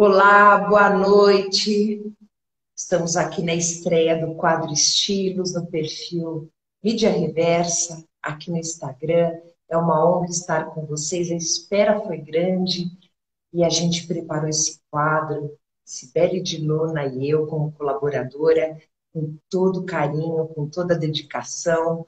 Olá, 0.00 0.58
boa 0.58 0.90
noite. 0.96 2.14
Estamos 2.72 3.16
aqui 3.16 3.42
na 3.42 3.56
estreia 3.56 4.24
do 4.24 4.36
quadro 4.36 4.72
Estilos 4.72 5.54
no 5.54 5.66
perfil 5.66 6.48
Mídia 6.80 7.10
Reversa, 7.10 8.04
aqui 8.22 8.48
no 8.48 8.58
Instagram. 8.58 9.36
É 9.68 9.76
uma 9.76 10.08
honra 10.08 10.26
estar 10.26 10.66
com 10.66 10.86
vocês. 10.86 11.32
A 11.32 11.34
espera 11.34 12.00
foi 12.02 12.16
grande 12.18 12.84
e 13.52 13.64
a 13.64 13.68
gente 13.68 14.06
preparou 14.06 14.48
esse 14.48 14.78
quadro, 14.88 15.58
Sibeli 15.84 16.40
de 16.40 16.58
Luna 16.58 17.04
e 17.04 17.28
eu, 17.28 17.48
como 17.48 17.72
colaboradora, 17.72 18.80
com 19.12 19.36
todo 19.50 19.84
carinho, 19.84 20.46
com 20.54 20.68
toda 20.68 20.96
dedicação. 20.96 22.06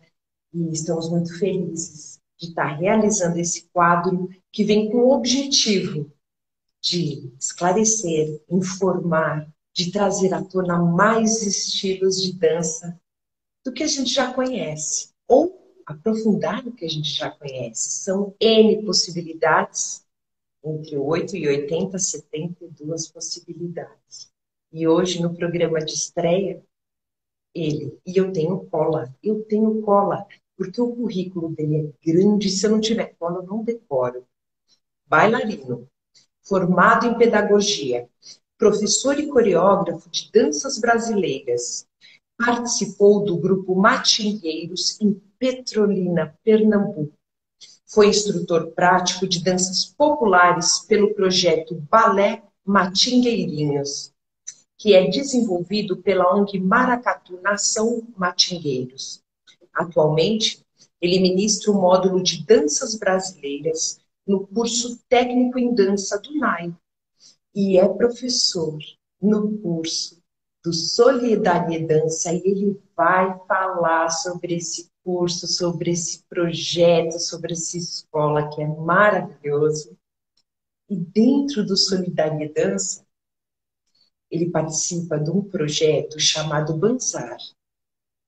E 0.54 0.70
estamos 0.70 1.10
muito 1.10 1.36
felizes 1.40 2.20
de 2.38 2.50
estar 2.50 2.68
realizando 2.68 3.40
esse 3.40 3.68
quadro 3.72 4.28
que 4.52 4.62
vem 4.62 4.88
com 4.92 4.98
o 4.98 5.12
objetivo 5.12 6.08
de 6.80 7.32
esclarecer, 7.38 8.42
informar, 8.48 9.52
de 9.72 9.92
trazer 9.92 10.32
à 10.34 10.42
tona 10.42 10.78
mais 10.78 11.42
estilos 11.46 12.22
de 12.22 12.32
dança 12.32 13.00
do 13.64 13.72
que 13.72 13.82
a 13.82 13.86
gente 13.86 14.12
já 14.12 14.32
conhece, 14.32 15.12
ou 15.28 15.60
aprofundar 15.86 16.66
o 16.66 16.72
que 16.72 16.84
a 16.84 16.88
gente 16.88 17.10
já 17.10 17.30
conhece. 17.30 18.02
São 18.02 18.34
N 18.40 18.82
possibilidades, 18.84 20.04
entre 20.64 20.96
8 20.96 21.36
e 21.36 21.48
80, 21.48 21.98
72 21.98 23.08
possibilidades. 23.08 24.32
E 24.72 24.86
hoje, 24.86 25.20
no 25.20 25.34
programa 25.34 25.80
de 25.80 25.94
estreia, 25.94 26.62
ele, 27.54 27.98
e 28.06 28.16
eu 28.16 28.32
tenho 28.32 28.66
cola, 28.66 29.14
eu 29.22 29.42
tenho 29.44 29.82
cola, 29.82 30.26
porque 30.56 30.80
o 30.80 30.94
currículo 30.94 31.48
dele 31.50 31.76
é 32.04 32.12
grande, 32.12 32.48
se 32.50 32.66
eu 32.66 32.70
não 32.70 32.80
tiver 32.80 33.16
cola, 33.18 33.38
eu 33.38 33.46
não 33.46 33.64
decoro. 33.64 34.24
Bailarino, 35.06 35.89
formado 36.50 37.06
em 37.06 37.16
pedagogia, 37.16 38.08
professor 38.58 39.16
e 39.20 39.28
coreógrafo 39.28 40.10
de 40.10 40.28
danças 40.32 40.80
brasileiras. 40.80 41.86
Participou 42.36 43.24
do 43.24 43.36
grupo 43.36 43.76
Matingueiros 43.76 45.00
em 45.00 45.12
Petrolina, 45.38 46.36
Pernambuco. 46.42 47.12
Foi 47.86 48.08
instrutor 48.08 48.72
prático 48.72 49.28
de 49.28 49.44
danças 49.44 49.84
populares 49.84 50.80
pelo 50.80 51.14
projeto 51.14 51.76
Balé 51.88 52.42
Matingueirinhos, 52.64 54.12
que 54.76 54.92
é 54.92 55.08
desenvolvido 55.08 55.98
pela 55.98 56.34
ONG 56.34 56.58
Maracatu 56.58 57.40
Nação 57.40 58.02
Matingueiros. 58.16 59.22
Atualmente, 59.72 60.66
ele 61.00 61.20
ministra 61.20 61.70
o 61.70 61.80
módulo 61.80 62.20
de 62.20 62.44
danças 62.44 62.96
brasileiras 62.96 63.99
no 64.30 64.46
curso 64.46 64.96
técnico 65.08 65.58
em 65.58 65.74
dança 65.74 66.16
do 66.20 66.32
NAI 66.38 66.72
e 67.52 67.76
é 67.76 67.88
professor 67.88 68.78
no 69.20 69.58
curso 69.58 70.22
do 70.62 70.72
Solidariedade 70.72 72.28
e 72.28 72.48
ele 72.48 72.80
vai 72.96 73.36
falar 73.48 74.08
sobre 74.08 74.54
esse 74.54 74.88
curso, 75.02 75.48
sobre 75.48 75.90
esse 75.90 76.22
projeto, 76.28 77.18
sobre 77.18 77.54
essa 77.54 77.76
escola 77.76 78.48
que 78.50 78.62
é 78.62 78.68
maravilhoso. 78.68 79.98
E 80.88 80.94
dentro 80.96 81.66
do 81.66 81.76
Solidariedade 81.76 83.02
ele 84.30 84.48
participa 84.48 85.18
de 85.18 85.28
um 85.28 85.42
projeto 85.42 86.20
chamado 86.20 86.76
Banzar. 86.76 87.36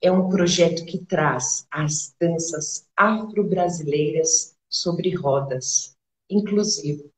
É 0.00 0.10
um 0.10 0.28
projeto 0.28 0.84
que 0.84 0.98
traz 1.04 1.64
as 1.70 2.12
danças 2.20 2.88
afro-brasileiras 2.96 4.56
sobre 4.72 5.14
rodas, 5.14 5.91
inclusive 6.32 7.10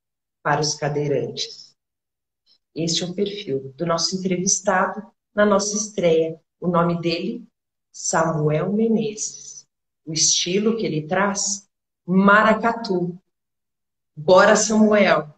para 0.43 0.61
os 0.61 0.75
cadeirantes. 0.75 1.75
Este 2.75 3.05
é 3.05 3.07
o 3.07 3.15
perfil 3.15 3.73
do 3.77 3.87
nosso 3.87 4.17
entrevistado 4.17 5.03
na 5.35 5.47
nossa 5.47 5.77
estreia. 5.77 6.41
O 6.61 6.67
nome 6.67 7.01
dele, 7.01 7.47
Samuel 7.93 8.73
Menezes. 8.73 9.67
O 10.05 10.13
estilo 10.13 10.77
que 10.77 10.85
ele 10.85 11.07
traz, 11.07 11.69
maracatu. 12.05 13.19
Bora, 14.17 14.57
Samuel. 14.57 15.33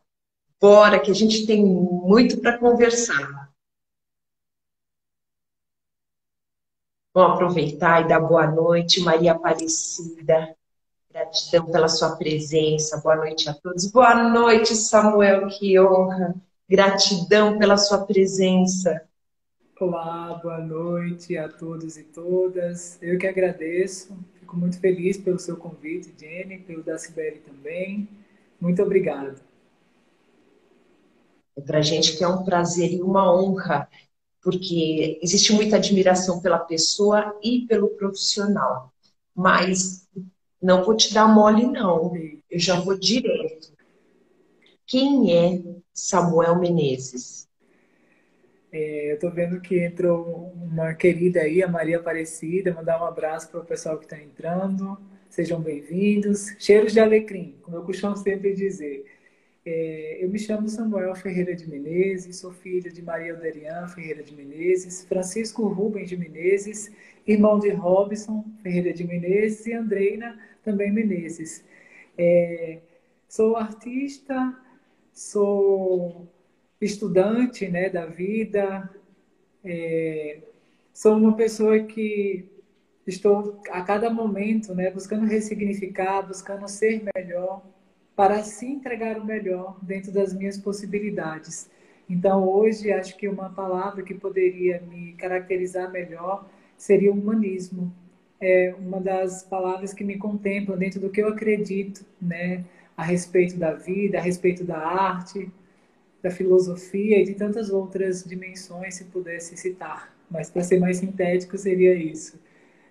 Bora, 0.61 0.99
que 0.99 1.11
a 1.11 1.15
gente 1.15 1.47
tem 1.47 1.65
muito 1.65 2.41
para 2.41 2.59
conversar. 2.59 3.53
Vamos 7.15 7.37
aproveitar 7.37 8.05
e 8.05 8.09
dar 8.09 8.21
boa 8.21 8.47
noite, 8.47 9.01
Maria 9.01 9.33
Aparecida. 9.33 10.57
Gratidão 11.17 11.65
pela 11.65 11.89
sua 11.89 12.15
presença. 12.15 13.01
Boa 13.01 13.17
noite 13.17 13.49
a 13.49 13.55
todos. 13.55 13.91
Boa 13.91 14.29
noite, 14.29 14.77
Samuel. 14.77 15.49
Que 15.49 15.81
honra. 15.81 16.35
Gratidão 16.69 17.59
pela 17.59 17.79
sua 17.79 18.05
presença. 18.05 19.01
Olá, 19.81 20.39
boa 20.43 20.59
noite 20.59 21.35
a 21.39 21.49
todos 21.49 21.97
e 21.97 22.03
todas. 22.03 22.99
Eu 23.01 23.17
que 23.17 23.27
agradeço. 23.27 24.15
Fico 24.39 24.59
muito 24.59 24.79
feliz 24.79 25.17
pelo 25.17 25.39
seu 25.39 25.57
convite, 25.57 26.15
Jenny, 26.21 26.59
pelo 26.59 26.83
da 26.83 26.99
Sibeli 26.99 27.39
também. 27.39 28.07
Muito 28.61 28.83
obrigado. 28.83 29.41
É 31.57 31.63
para 31.63 31.79
a 31.79 31.83
gente 31.83 32.15
que 32.19 32.25
é 32.25 32.29
um 32.29 32.45
prazer 32.45 32.93
e 32.93 33.01
uma 33.01 33.35
honra, 33.35 33.89
porque 34.43 35.19
existe 35.23 35.55
muita 35.55 35.77
admiração 35.77 36.43
pela 36.43 36.59
pessoa 36.59 37.35
e 37.43 37.63
pelo 37.67 37.89
profissional. 37.89 38.93
Mas 39.35 40.06
não 40.67 40.83
vou 40.85 40.97
te 40.97 41.15
dar 41.15 41.29
mole, 41.29 41.65
não. 41.65 42.13
Eu 42.51 42.59
já 42.59 42.81
vou 42.81 42.99
direto. 42.99 43.73
Quem 44.85 45.33
é 45.33 45.63
Samuel 45.95 46.59
Menezes? 46.59 47.49
É, 48.73 49.13
eu 49.13 49.15
estou 49.15 49.31
vendo 49.31 49.61
que 49.61 49.79
entrou 49.79 50.53
uma 50.57 50.93
querida 50.93 51.43
aí, 51.43 51.63
a 51.63 51.69
Maria 51.69 51.99
Aparecida. 51.99 52.75
Mandar 52.75 53.01
um 53.01 53.07
abraço 53.07 53.49
para 53.49 53.61
o 53.61 53.65
pessoal 53.65 53.97
que 53.97 54.07
está 54.07 54.21
entrando. 54.21 54.99
Sejam 55.31 55.61
bem-vindos. 55.61 56.57
Cheiros 56.59 56.93
de 56.93 56.99
alecrim, 56.99 57.55
como 57.63 57.77
eu 57.77 57.85
costumo 57.85 58.17
sempre 58.17 58.53
dizer. 58.53 59.07
É, 59.65 60.19
eu 60.21 60.29
me 60.29 60.39
chamo 60.39 60.69
Samuel 60.69 61.15
Ferreira 61.17 61.55
de 61.55 61.69
Menezes, 61.69 62.37
sou 62.37 62.53
filho 62.53 62.93
de 62.93 63.03
Maria 63.03 63.35
Alderian 63.35 63.89
Ferreira 63.89 64.23
de 64.23 64.33
Menezes, 64.33 65.05
Francisco 65.05 65.67
Rubens 65.67 66.09
de 66.09 66.17
Menezes, 66.17 66.89
irmão 67.27 67.59
de 67.59 67.71
Robson 67.71 68.45
Ferreira 68.63 68.93
de 68.93 69.03
Menezes 69.03 69.67
e 69.67 69.73
Andreina 69.73 70.39
também 70.67 70.93
Menezes. 70.93 71.65
É, 72.19 72.81
sou 73.29 73.57
artista, 73.57 74.53
sou 75.13 76.27
estudante 76.81 77.69
né, 77.69 77.89
da 77.89 78.05
vida, 78.05 78.91
é, 79.65 80.41
sou 80.93 81.17
uma 81.17 81.37
pessoa 81.37 81.79
que 81.85 82.45
estou 83.07 83.63
a 83.71 83.81
cada 83.83 84.11
momento 84.11 84.75
né, 84.75 84.91
buscando 84.91 85.25
ressignificar, 85.25 86.23
buscando 86.23 86.67
ser 86.67 87.05
melhor, 87.15 87.63
para 88.17 88.43
se 88.43 88.67
entregar 88.67 89.19
o 89.19 89.25
melhor 89.25 89.79
dentro 89.81 90.11
das 90.11 90.35
minhas 90.35 90.59
possibilidades. 90.59 91.71
Então, 92.11 92.49
hoje, 92.49 92.91
acho 92.91 93.17
que 93.17 93.29
uma 93.29 93.51
palavra 93.51 94.03
que 94.03 94.15
poderia 94.15 94.81
me 94.81 95.13
caracterizar 95.13 95.93
melhor 95.93 96.49
seria 96.77 97.13
humanismo. 97.13 97.95
É 98.41 98.75
uma 98.79 99.01
das 99.01 99.43
palavras 99.43 99.95
que 99.95 100.05
me 100.05 100.19
contemplam 100.19 100.79
dentro 100.79 101.01
do 101.01 101.11
que 101.11 101.23
eu 101.23 101.29
acredito, 101.29 102.05
né, 102.21 102.65
a 102.97 103.03
respeito 103.03 103.57
da 103.57 103.73
vida, 103.73 104.19
a 104.19 104.21
respeito 104.21 104.65
da 104.65 104.79
arte, 104.79 105.51
da 106.23 106.31
filosofia 106.31 107.21
e 107.21 107.25
de 107.25 107.35
tantas 107.35 107.71
outras 107.71 108.25
dimensões, 108.25 108.97
se 108.97 109.05
pudesse 109.05 109.57
citar. 109.57 110.15
Mas, 110.31 110.51
para 110.51 110.63
ser 110.63 110.79
mais 110.81 110.99
sintético, 110.99 111.57
seria 111.57 111.95
isso. 111.95 112.39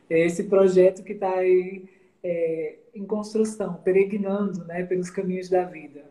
É 0.10 0.20
esse 0.26 0.44
projeto 0.46 1.04
que 1.04 1.14
está 1.14 1.30
aí 1.36 1.86
é, 2.24 2.76
em 2.94 3.06
construção, 3.06 3.76
peregrinando 3.76 4.64
né, 4.66 4.84
pelos 4.84 5.10
caminhos 5.10 5.50
da 5.50 5.64
vida. 5.64 6.06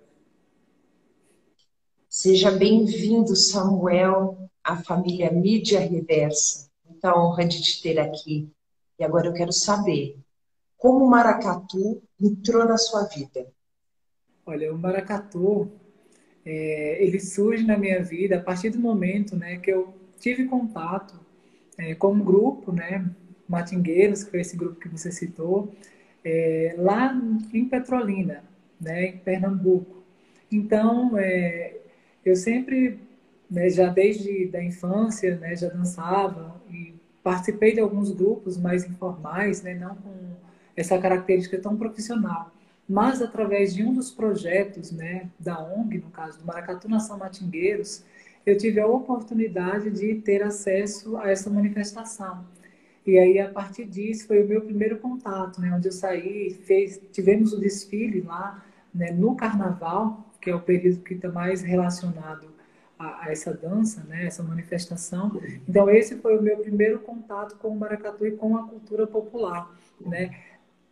Seja 2.09 2.51
bem-vindo, 2.51 3.35
Samuel, 3.35 4.39
à 4.63 4.77
família 4.83 5.33
Mídia 5.33 5.81
Reversa. 5.81 6.71
Muita 6.89 7.19
honra 7.19 7.45
de 7.45 7.61
te 7.61 7.83
ter 7.83 7.99
aqui. 7.99 8.49
E 8.99 9.05
agora 9.05 9.27
eu 9.27 9.33
quero 9.33 9.53
saber 9.53 10.17
como 10.77 11.05
o 11.05 11.11
maracatu 11.11 12.03
entrou 12.21 12.65
na 12.65 12.77
sua 12.77 13.05
vida. 13.05 13.47
Olha, 14.47 14.73
o 14.73 14.79
maracatu, 14.79 15.73
é, 16.45 17.03
ele 17.03 17.19
surge 17.19 17.65
na 17.65 17.77
minha 17.77 18.03
vida 18.03 18.37
a 18.37 18.43
partir 18.43 18.71
do 18.71 18.79
momento 18.79 19.35
né, 19.35 19.57
que 19.57 19.71
eu 19.71 19.95
tive 20.21 20.45
contato 20.45 21.19
é, 21.79 21.95
com 21.95 22.13
um 22.13 22.23
grupo, 22.23 22.71
né, 22.71 23.11
Matingueiros, 23.49 24.25
que 24.25 24.31
foi 24.31 24.41
esse 24.41 24.57
grupo 24.57 24.81
que 24.81 24.89
você 24.89 25.11
citou, 25.11 25.73
é, 26.25 26.75
lá 26.79 27.15
em 27.53 27.69
Petrolina, 27.69 28.45
né, 28.81 29.07
em 29.07 29.19
Pernambuco. 29.19 30.03
Então, 30.51 31.17
é, 31.19 31.77
eu 32.25 32.37
sempre, 32.37 33.01
né, 33.51 33.69
já 33.71 33.89
desde 33.89 34.47
da 34.47 34.63
infância, 34.63 35.37
né, 35.37 35.57
já 35.57 35.69
dançava 35.69 36.61
e 36.71 36.95
participei 37.25 37.73
de 37.73 37.81
alguns 37.81 38.11
grupos 38.11 38.59
mais 38.59 38.85
informais, 38.85 39.63
né, 39.63 39.75
não 39.75 39.97
com 39.97 40.13
essa 40.77 40.99
característica 40.99 41.59
tão 41.59 41.77
profissional. 41.77 42.53
mas 42.87 43.23
através 43.23 43.75
de 43.75 43.83
um 43.83 43.95
dos 43.95 44.11
projetos 44.11 44.93
né, 44.93 45.31
da 45.41 45.59
ONG, 45.59 45.99
no 45.99 46.11
caso 46.11 46.39
do 46.39 46.45
Maracatu 46.45 46.87
Nação 46.87 47.17
Matingueiros, 47.17 48.05
eu 48.45 48.59
tive 48.59 48.79
a 48.79 48.87
oportunidade 48.87 49.91
de 49.91 50.17
ter 50.17 50.43
acesso 50.43 51.17
a 51.17 51.31
essa 51.31 51.49
manifestação. 51.49 52.45
E 53.07 53.19
aí, 53.19 53.39
a 53.39 53.49
partir 53.49 53.87
disso, 53.87 54.27
foi 54.27 54.45
o 54.45 54.47
meu 54.47 54.61
primeiro 54.61 54.99
contato, 54.99 55.63
né, 55.63 55.73
onde 55.75 55.89
eu 55.89 55.93
saí, 55.93 56.51
fez, 56.67 57.01
tivemos 57.11 57.55
o 57.55 57.59
desfile 57.59 58.21
lá 58.21 58.63
né, 58.95 59.11
no 59.13 59.35
Carnaval, 59.35 60.31
que 60.39 60.51
é 60.51 60.55
o 60.55 60.61
período 60.61 61.01
que 61.01 61.15
está 61.15 61.31
mais 61.31 61.63
relacionado 61.63 62.54
a, 62.99 63.25
a, 63.25 63.33
essa 63.33 63.53
dança, 63.53 64.03
né, 64.05 64.27
essa 64.27 64.43
manifestação. 64.43 65.41
Então, 65.69 65.89
esse 65.91 66.17
foi 66.17 66.37
o 66.37 66.43
meu 66.43 66.59
primeiro 66.59 67.01
contato 67.01 67.57
com 67.57 67.69
o 67.69 67.79
maracatu 67.79 68.27
e 68.27 68.33
com 68.33 68.57
a 68.57 68.69
cultura 68.69 69.07
popular. 69.07 69.71
Né? 70.01 70.39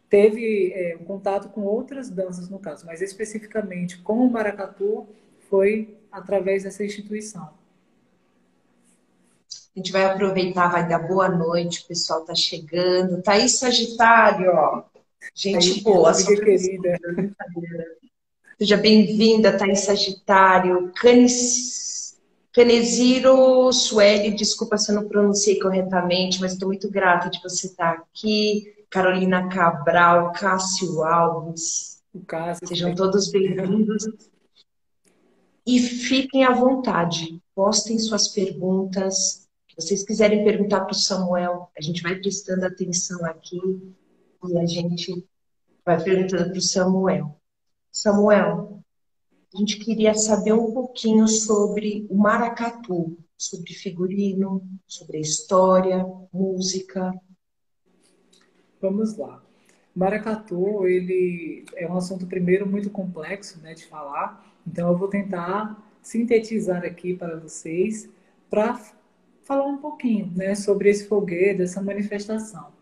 Teve 0.08 0.72
é, 0.74 0.96
um 1.00 1.04
contato 1.04 1.48
com 1.48 1.62
outras 1.62 2.10
danças, 2.10 2.48
no 2.48 2.58
caso, 2.58 2.84
mas 2.86 3.00
especificamente 3.00 3.98
com 3.98 4.26
o 4.26 4.30
maracatu 4.30 5.06
foi 5.48 5.96
através 6.10 6.64
dessa 6.64 6.84
instituição. 6.84 7.50
A 9.74 9.78
gente 9.78 9.90
vai 9.90 10.04
aproveitar, 10.04 10.70
vai 10.70 10.86
dar 10.86 10.98
boa 10.98 11.30
noite, 11.30 11.82
o 11.82 11.88
pessoal 11.88 12.20
está 12.20 12.34
chegando. 12.34 13.22
Thaís 13.22 13.58
Sagitário, 13.58 14.50
ó. 14.50 14.84
Gente 15.34 15.72
Aí, 15.72 15.80
boa, 15.82 16.12
sua 16.12 16.36
querida. 16.36 16.98
Seja 18.62 18.76
bem-vinda, 18.76 19.58
Thaís 19.58 19.80
Sagitário. 19.80 20.92
Canis... 20.94 22.16
Caneziro 22.52 23.72
Sueli, 23.72 24.30
desculpa 24.36 24.78
se 24.78 24.92
eu 24.92 24.94
não 24.94 25.08
pronunciei 25.08 25.58
corretamente, 25.58 26.40
mas 26.40 26.52
estou 26.52 26.68
muito 26.68 26.88
grata 26.88 27.28
de 27.28 27.42
você 27.42 27.66
estar 27.66 27.90
aqui. 27.90 28.72
Carolina 28.88 29.48
Cabral, 29.48 30.30
Cássio 30.30 31.02
Alves. 31.02 32.04
Cássio, 32.24 32.68
Sejam 32.68 32.94
todos 32.94 33.32
bem-vindos. 33.32 34.06
E 35.66 35.80
fiquem 35.80 36.44
à 36.44 36.52
vontade, 36.52 37.42
postem 37.56 37.98
suas 37.98 38.28
perguntas. 38.28 39.48
Se 39.70 39.74
vocês 39.74 40.04
quiserem 40.04 40.44
perguntar 40.44 40.82
para 40.82 40.92
o 40.92 40.94
Samuel, 40.94 41.68
a 41.76 41.82
gente 41.82 42.00
vai 42.00 42.14
prestando 42.14 42.64
atenção 42.64 43.26
aqui 43.26 43.58
e 44.48 44.56
a 44.56 44.66
gente 44.66 45.26
vai 45.84 46.00
perguntando 46.00 46.50
para 46.50 46.58
o 46.58 46.62
Samuel. 46.62 47.41
Samuel, 47.92 48.82
a 49.54 49.58
gente 49.58 49.78
queria 49.78 50.14
saber 50.14 50.54
um 50.54 50.72
pouquinho 50.72 51.28
sobre 51.28 52.06
o 52.08 52.16
maracatu, 52.16 53.18
sobre 53.36 53.74
figurino, 53.74 54.66
sobre 54.86 55.20
história, 55.20 56.02
música. 56.32 57.12
Vamos 58.80 59.14
lá. 59.18 59.42
Maracatu, 59.94 60.86
ele 60.86 61.66
é 61.76 61.86
um 61.86 61.98
assunto 61.98 62.26
primeiro 62.26 62.66
muito 62.66 62.88
complexo, 62.88 63.60
né, 63.60 63.74
de 63.74 63.84
falar. 63.84 64.42
Então 64.66 64.88
eu 64.88 64.96
vou 64.96 65.08
tentar 65.08 65.86
sintetizar 66.00 66.82
aqui 66.86 67.14
para 67.14 67.36
vocês 67.36 68.08
para 68.48 68.80
falar 69.42 69.66
um 69.66 69.76
pouquinho, 69.76 70.32
né, 70.34 70.54
sobre 70.54 70.88
esse 70.88 71.06
foguete, 71.06 71.60
essa 71.60 71.82
manifestação. 71.82 72.72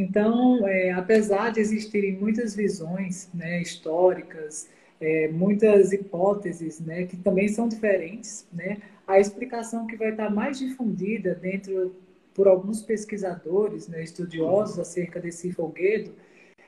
Então, 0.00 0.66
é, 0.66 0.92
apesar 0.92 1.50
de 1.52 1.60
existirem 1.60 2.16
muitas 2.16 2.56
visões 2.56 3.28
né, 3.34 3.60
históricas, 3.60 4.66
é, 4.98 5.28
muitas 5.28 5.92
hipóteses 5.92 6.80
né, 6.80 7.04
que 7.04 7.18
também 7.18 7.48
são 7.48 7.68
diferentes, 7.68 8.48
né, 8.50 8.78
a 9.06 9.20
explicação 9.20 9.86
que 9.86 9.96
vai 9.96 10.10
estar 10.12 10.30
mais 10.30 10.58
difundida 10.58 11.34
dentro 11.34 11.94
por 12.32 12.48
alguns 12.48 12.80
pesquisadores, 12.80 13.88
né, 13.88 14.02
estudiosos 14.02 14.78
acerca 14.78 15.20
desse 15.20 15.52
folguedo, 15.52 16.14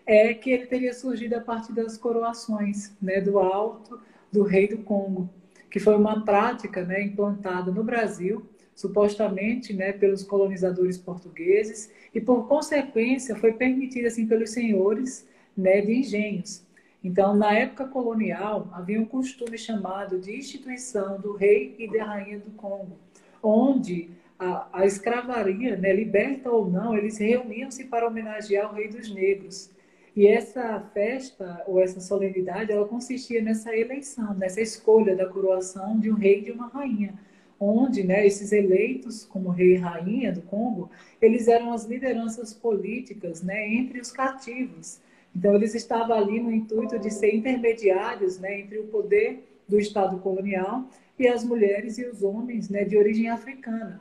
é 0.04 0.34
que 0.34 0.50
ele 0.50 0.66
teria 0.66 0.92
surgido 0.92 1.36
a 1.36 1.40
partir 1.40 1.72
das 1.72 1.96
coroações 1.96 2.92
né, 3.00 3.18
do 3.18 3.38
alto 3.38 3.98
do 4.30 4.42
rei 4.42 4.68
do 4.68 4.78
Congo, 4.78 5.30
que 5.70 5.80
foi 5.80 5.96
uma 5.96 6.22
prática 6.22 6.84
né, 6.84 7.02
implantada 7.02 7.70
no 7.70 7.82
Brasil, 7.82 8.46
supostamente 8.82 9.72
né, 9.72 9.92
pelos 9.92 10.24
colonizadores 10.24 10.98
portugueses, 10.98 11.92
e 12.12 12.20
por 12.20 12.48
consequência 12.48 13.36
foi 13.36 13.52
permitida 13.52 14.08
assim 14.08 14.26
pelos 14.26 14.50
senhores 14.50 15.24
né, 15.56 15.80
de 15.80 15.94
engenhos. 15.94 16.66
Então, 17.02 17.36
na 17.36 17.52
época 17.52 17.86
colonial, 17.86 18.68
havia 18.72 19.00
um 19.00 19.04
costume 19.04 19.56
chamado 19.56 20.18
de 20.18 20.36
instituição 20.36 21.20
do 21.20 21.32
rei 21.32 21.76
e 21.78 21.88
da 21.92 22.04
rainha 22.04 22.40
do 22.40 22.50
Congo, 22.52 22.98
onde 23.40 24.10
a, 24.36 24.66
a 24.72 24.84
escravaria, 24.84 25.76
né, 25.76 25.92
liberta 25.92 26.50
ou 26.50 26.68
não, 26.68 26.96
eles 26.96 27.18
reuniam-se 27.18 27.84
para 27.84 28.06
homenagear 28.06 28.68
o 28.68 28.74
rei 28.74 28.88
dos 28.88 29.08
negros. 29.14 29.70
E 30.16 30.26
essa 30.26 30.80
festa, 30.92 31.62
ou 31.68 31.80
essa 31.80 32.00
solenidade, 32.00 32.72
ela 32.72 32.86
consistia 32.86 33.40
nessa 33.40 33.74
eleição, 33.76 34.34
nessa 34.34 34.60
escolha 34.60 35.14
da 35.14 35.26
coroação 35.26 35.98
de 36.00 36.10
um 36.10 36.14
rei 36.14 36.40
e 36.40 36.42
de 36.42 36.50
uma 36.50 36.66
rainha, 36.66 37.14
onde 37.62 38.02
né, 38.02 38.26
esses 38.26 38.50
eleitos 38.50 39.24
como 39.24 39.50
rei 39.50 39.74
e 39.74 39.76
rainha 39.76 40.32
do 40.32 40.42
Congo, 40.42 40.90
eles 41.20 41.46
eram 41.46 41.72
as 41.72 41.84
lideranças 41.84 42.52
políticas 42.52 43.42
né, 43.42 43.68
entre 43.68 44.00
os 44.00 44.10
cativos. 44.10 45.00
Então, 45.34 45.54
eles 45.54 45.74
estavam 45.74 46.16
ali 46.16 46.40
no 46.40 46.52
intuito 46.52 46.98
de 46.98 47.10
ser 47.10 47.34
intermediários 47.34 48.38
né, 48.38 48.60
entre 48.60 48.78
o 48.78 48.86
poder 48.88 49.48
do 49.68 49.78
Estado 49.78 50.18
colonial 50.18 50.84
e 51.18 51.28
as 51.28 51.44
mulheres 51.44 51.98
e 51.98 52.04
os 52.04 52.22
homens 52.22 52.68
né, 52.68 52.84
de 52.84 52.96
origem 52.96 53.28
africana. 53.30 54.00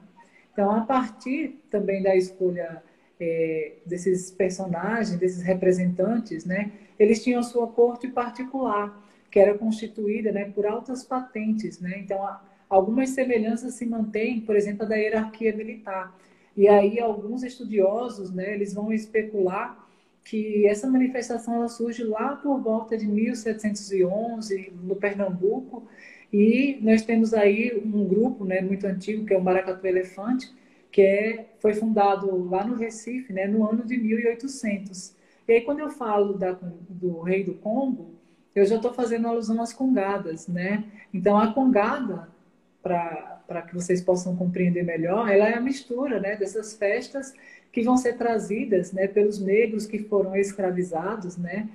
Então, 0.51 0.71
a 0.71 0.81
partir 0.81 1.61
também 1.69 2.01
da 2.01 2.15
escolha 2.15 2.83
é, 3.19 3.73
desses 3.85 4.31
personagens, 4.31 5.17
desses 5.17 5.43
representantes, 5.43 6.43
né, 6.45 6.71
eles 6.99 7.23
tinham 7.23 7.41
sua 7.43 7.67
corte 7.67 8.07
particular, 8.07 9.07
que 9.29 9.39
era 9.39 9.57
constituída 9.57 10.31
né, 10.31 10.45
por 10.45 10.65
altas 10.65 11.03
patentes. 11.03 11.79
Né? 11.79 11.99
Então, 11.99 12.21
algumas 12.71 13.09
semelhanças 13.09 13.73
se 13.73 13.85
mantêm, 13.85 14.39
por 14.39 14.55
exemplo, 14.55 14.87
da 14.87 14.95
hierarquia 14.95 15.53
militar. 15.53 16.17
E 16.55 16.69
aí, 16.69 16.99
alguns 16.99 17.43
estudiosos 17.43 18.31
né, 18.31 18.53
eles 18.53 18.73
vão 18.73 18.93
especular 18.93 19.77
que 20.23 20.65
essa 20.67 20.87
manifestação 20.89 21.55
ela 21.55 21.67
surge 21.67 22.03
lá 22.03 22.35
por 22.37 22.61
volta 22.61 22.97
de 22.97 23.05
1711, 23.07 24.71
no 24.83 24.95
Pernambuco, 24.95 25.87
e 26.31 26.79
nós 26.81 27.01
temos 27.01 27.33
aí 27.33 27.81
um 27.83 28.07
grupo 28.07 28.45
né, 28.45 28.61
muito 28.61 28.87
antigo, 28.87 29.25
que 29.25 29.33
é 29.33 29.37
o 29.37 29.43
Maracatu 29.43 29.85
Elefante, 29.85 30.53
que 30.91 31.01
é, 31.01 31.45
foi 31.59 31.73
fundado 31.73 32.49
lá 32.49 32.65
no 32.65 32.75
Recife, 32.75 33.33
né, 33.33 33.47
no 33.47 33.67
ano 33.69 33.83
de 33.83 33.97
1800. 33.97 35.13
E 35.47 35.53
aí, 35.53 35.61
quando 35.61 35.79
eu 35.79 35.89
falo 35.89 36.33
da, 36.37 36.57
do 36.89 37.21
rei 37.21 37.43
do 37.43 37.55
Congo, 37.55 38.11
eu 38.55 38.65
já 38.65 38.77
estou 38.77 38.93
fazendo 38.93 39.27
alusão 39.27 39.61
às 39.61 39.73
congadas, 39.73 40.47
né? 40.47 40.83
Então, 41.13 41.37
a 41.37 41.53
congada, 41.53 42.29
para 42.81 43.61
que 43.67 43.73
vocês 43.73 44.01
possam 44.01 44.35
compreender 44.35 44.83
melhor, 44.83 45.29
ela 45.29 45.47
é 45.47 45.55
a 45.55 45.61
mistura 45.61 46.19
né, 46.19 46.35
dessas 46.35 46.73
festas 46.73 47.33
que 47.71 47.83
vão 47.83 47.95
ser 47.95 48.17
trazidas 48.17 48.91
né, 48.91 49.07
pelos 49.07 49.39
negros 49.39 49.85
que 49.85 49.99
foram 49.99 50.35
escravizados, 50.35 51.37
né, 51.37 51.69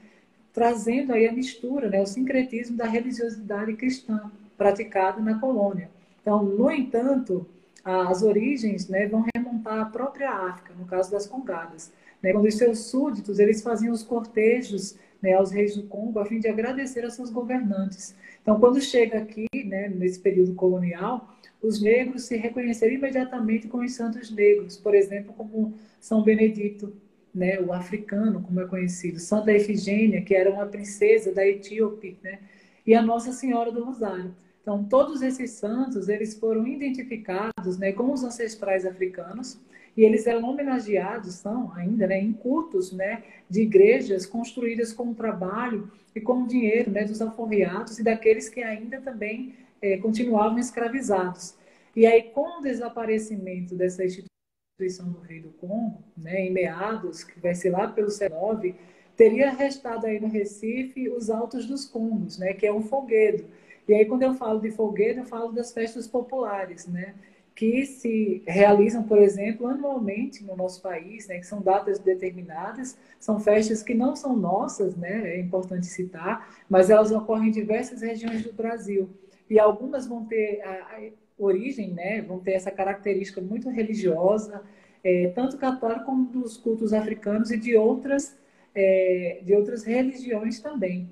trazendo 0.53 1.13
aí 1.13 1.27
a 1.27 1.33
mistura, 1.33 1.89
né, 1.89 2.01
o 2.01 2.07
sincretismo 2.07 2.77
da 2.77 2.87
religiosidade 2.87 3.75
cristã 3.75 4.31
praticada 4.57 5.21
na 5.21 5.39
colônia. 5.39 5.89
Então, 6.21 6.43
no 6.43 6.71
entanto, 6.71 7.47
as 7.85 8.23
origens 8.23 8.89
né, 8.89 9.07
vão 9.07 9.25
remontar 9.35 9.81
à 9.81 9.85
própria 9.85 10.31
África, 10.31 10.75
no 10.79 10.87
caso 10.87 11.11
das 11.11 11.27
congadas. 11.27 11.93
Né, 12.23 12.33
quando 12.33 12.47
os 12.47 12.57
seus 12.57 12.87
súditos 12.87 13.39
eles 13.39 13.63
faziam 13.63 13.93
os 13.93 14.03
cortejos 14.03 14.97
né, 15.23 15.35
aos 15.35 15.51
reis 15.51 15.77
do 15.77 15.85
Congo 15.85 16.19
a 16.19 16.25
fim 16.25 16.39
de 16.39 16.49
agradecer 16.49 17.05
a 17.05 17.11
seus 17.11 17.31
governantes. 17.31 18.15
Então, 18.43 18.59
quando 18.61 18.81
chega 18.81 19.19
aqui, 19.19 19.49
né, 19.65 19.89
nesse 19.89 20.21
período 20.21 20.55
colonial, 20.55 21.37
os 21.63 21.81
negros 21.81 22.25
se 22.25 22.37
reconheceram 22.37 22.95
imediatamente 22.95 23.67
com 23.67 23.79
os 23.79 23.93
santos 23.95 24.31
negros, 24.31 24.77
por 24.77 24.95
exemplo, 24.95 25.33
como 25.33 25.75
São 26.01 26.23
Benedito, 26.23 26.93
né, 27.35 27.61
o 27.61 27.73
africano, 27.73 28.43
como 28.43 28.61
é 28.61 28.67
conhecido, 28.67 29.19
Santa 29.19 29.53
Efigênia, 29.53 30.23
que 30.23 30.35
era 30.35 30.51
uma 30.51 30.67
princesa 30.67 31.33
da 31.33 31.47
Etíope, 31.47 32.19
né, 32.23 32.39
e 32.87 32.95
a 32.95 33.03
Nossa 33.03 33.33
Senhora 33.33 33.71
do 33.73 33.85
Rosário. 33.85 34.35
Então, 34.63 34.83
todos 34.85 35.23
esses 35.23 35.53
santos, 35.53 36.09
eles 36.09 36.35
foram 36.35 36.67
identificados 36.67 37.79
né, 37.79 37.93
com 37.93 38.13
os 38.13 38.25
ancestrais 38.25 38.85
africanos 38.85 39.61
e 39.97 40.05
eles 40.05 40.27
eram 40.27 40.49
homenageados, 40.49 41.35
são 41.37 41.73
ainda, 41.75 42.07
né, 42.07 42.21
em 42.21 42.33
cultos 42.33 42.93
né, 42.93 43.23
de 43.49 43.63
igrejas 43.63 44.27
construídas 44.27 44.93
com 44.93 45.11
o 45.11 45.15
trabalho 45.15 45.91
e 46.15 46.21
com 46.21 46.43
o 46.43 46.47
dinheiro 46.47 46.91
né, 46.91 47.05
dos 47.05 47.23
alforriados 47.23 47.99
e 47.99 48.05
daqueles 48.05 48.49
que 48.49 48.63
ainda 48.63 49.01
também 49.01 49.55
é, 49.81 49.97
continuavam 49.97 50.59
escravizados. 50.59 51.55
E 51.95 52.07
aí, 52.07 52.25
com 52.25 52.59
o 52.59 52.63
desaparecimento 52.63 53.75
dessa 53.75 54.05
instituição 54.05 55.11
do 55.11 55.21
Rei 55.21 55.41
do 55.41 55.49
Congo, 55.51 56.03
né, 56.17 56.47
em 56.47 56.53
meados, 56.53 57.25
que 57.25 57.41
vai 57.41 57.55
ser 57.55 57.71
lá 57.71 57.89
pelo 57.89 58.11
século 58.11 58.63
IX, 58.63 58.77
teria 59.17 59.51
restado 59.51 60.07
aí 60.07 60.21
no 60.21 60.29
Recife 60.29 61.09
os 61.09 61.31
Altos 61.31 61.65
dos 61.65 61.87
Congos, 61.87 62.39
né, 62.39 62.53
que 62.53 62.67
é 62.67 62.73
um 62.73 62.83
foguedo, 62.83 63.47
e 63.89 63.95
aí, 63.95 64.05
quando 64.05 64.23
eu 64.23 64.35
falo 64.35 64.61
de 64.61 64.71
folguedo, 64.71 65.21
eu 65.21 65.25
falo 65.25 65.53
das 65.53 65.73
festas 65.73 66.09
populares, 66.09 66.87
né? 66.89 67.15
Que 67.57 67.87
se 67.87 68.43
realizam, 68.47 69.03
por 69.03 69.19
exemplo, 69.19 69.67
anualmente 69.67 70.45
no 70.45 70.55
nosso 70.55 70.83
país, 70.83 71.27
né, 71.27 71.39
que 71.39 71.47
são 71.47 71.63
datas 71.63 71.99
determinadas, 71.99 72.99
são 73.19 73.41
festas 73.41 73.83
que 73.83 73.95
não 73.95 74.15
são 74.15 74.37
nossas, 74.37 74.95
né, 74.95 75.37
é 75.37 75.41
importante 75.41 75.87
citar, 75.87 76.55
mas 76.69 76.91
elas 76.91 77.11
ocorrem 77.11 77.49
em 77.49 77.53
diversas 77.53 78.03
regiões 78.03 78.43
do 78.45 78.53
Brasil. 78.53 79.09
E 79.49 79.59
algumas 79.59 80.07
vão 80.07 80.27
ter 80.27 80.61
a, 80.61 81.01
origem, 81.39 81.93
né, 81.93 82.21
vão 82.21 82.39
ter 82.39 82.53
essa 82.53 82.71
característica 82.71 83.41
muito 83.41 83.71
religiosa, 83.71 84.63
é, 85.03 85.29
tanto 85.35 85.57
católica 85.57 86.05
como 86.05 86.27
dos 86.27 86.59
cultos 86.59 86.93
africanos 86.93 87.51
e 87.51 87.57
de 87.57 87.75
outras, 87.75 88.37
é, 88.75 89.41
de 89.43 89.55
outras 89.55 89.83
religiões 89.83 90.61
também. 90.61 91.09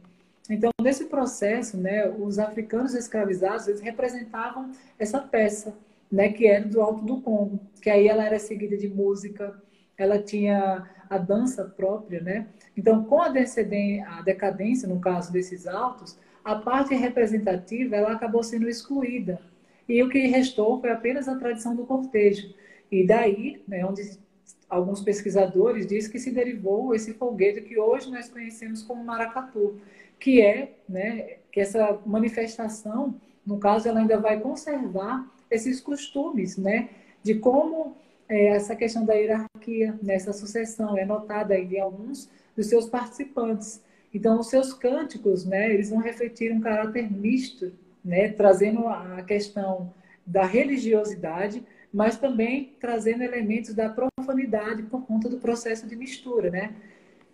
Então, 0.50 0.70
nesse 0.82 1.06
processo, 1.06 1.78
né, 1.78 2.06
os 2.06 2.38
africanos 2.38 2.94
escravizados 2.94 3.66
eles 3.66 3.80
representavam 3.80 4.70
essa 4.98 5.18
peça, 5.18 5.74
né, 6.14 6.28
que 6.28 6.46
era 6.46 6.64
do 6.64 6.80
Alto 6.80 7.04
do 7.04 7.20
Congo, 7.20 7.60
que 7.82 7.90
aí 7.90 8.06
ela 8.06 8.24
era 8.24 8.38
seguida 8.38 8.76
de 8.76 8.88
música, 8.88 9.60
ela 9.98 10.22
tinha 10.22 10.88
a 11.10 11.18
dança 11.18 11.64
própria, 11.64 12.20
né? 12.20 12.46
Então, 12.76 13.04
com 13.04 13.20
a, 13.20 13.26
a 13.26 14.22
decadência, 14.22 14.88
no 14.88 15.00
caso 15.00 15.32
desses 15.32 15.66
altos, 15.66 16.16
a 16.44 16.54
parte 16.54 16.94
representativa 16.94 17.96
ela 17.96 18.12
acabou 18.12 18.44
sendo 18.44 18.68
excluída. 18.68 19.40
E 19.88 20.02
o 20.02 20.08
que 20.08 20.26
restou 20.26 20.80
foi 20.80 20.90
apenas 20.90 21.28
a 21.28 21.36
tradição 21.36 21.74
do 21.74 21.84
cortejo. 21.84 22.54
E 22.90 23.04
daí, 23.04 23.62
né, 23.66 23.84
onde 23.84 24.18
alguns 24.68 25.00
pesquisadores 25.02 25.86
dizem 25.86 26.12
que 26.12 26.18
se 26.18 26.30
derivou 26.30 26.94
esse 26.94 27.12
folguedo 27.14 27.62
que 27.62 27.78
hoje 27.78 28.10
nós 28.10 28.28
conhecemos 28.28 28.82
como 28.82 29.04
maracatu, 29.04 29.80
que 30.18 30.40
é, 30.40 30.76
né, 30.88 31.38
que 31.50 31.60
essa 31.60 32.00
manifestação, 32.06 33.20
no 33.44 33.58
caso, 33.58 33.88
ela 33.88 34.00
ainda 34.00 34.18
vai 34.18 34.38
conservar 34.40 35.33
esses 35.50 35.80
costumes, 35.80 36.56
né? 36.56 36.88
De 37.22 37.34
como 37.34 37.96
é, 38.28 38.46
essa 38.48 38.74
questão 38.74 39.04
da 39.04 39.14
hierarquia, 39.14 39.98
nessa 40.02 40.32
sucessão, 40.32 40.96
é 40.96 41.04
notada 41.04 41.58
em 41.58 41.80
alguns 41.80 42.28
dos 42.56 42.66
seus 42.66 42.86
participantes. 42.86 43.82
Então, 44.12 44.38
os 44.38 44.48
seus 44.48 44.72
cânticos, 44.72 45.44
né, 45.44 45.72
eles 45.72 45.90
vão 45.90 45.98
refletir 45.98 46.52
um 46.52 46.60
caráter 46.60 47.10
misto, 47.10 47.72
né, 48.04 48.28
trazendo 48.28 48.86
a 48.86 49.22
questão 49.22 49.92
da 50.24 50.44
religiosidade, 50.44 51.64
mas 51.92 52.16
também 52.16 52.72
trazendo 52.80 53.22
elementos 53.22 53.74
da 53.74 53.88
profanidade 53.88 54.84
por 54.84 55.04
conta 55.04 55.28
do 55.28 55.38
processo 55.38 55.86
de 55.86 55.96
mistura, 55.96 56.50
né? 56.50 56.74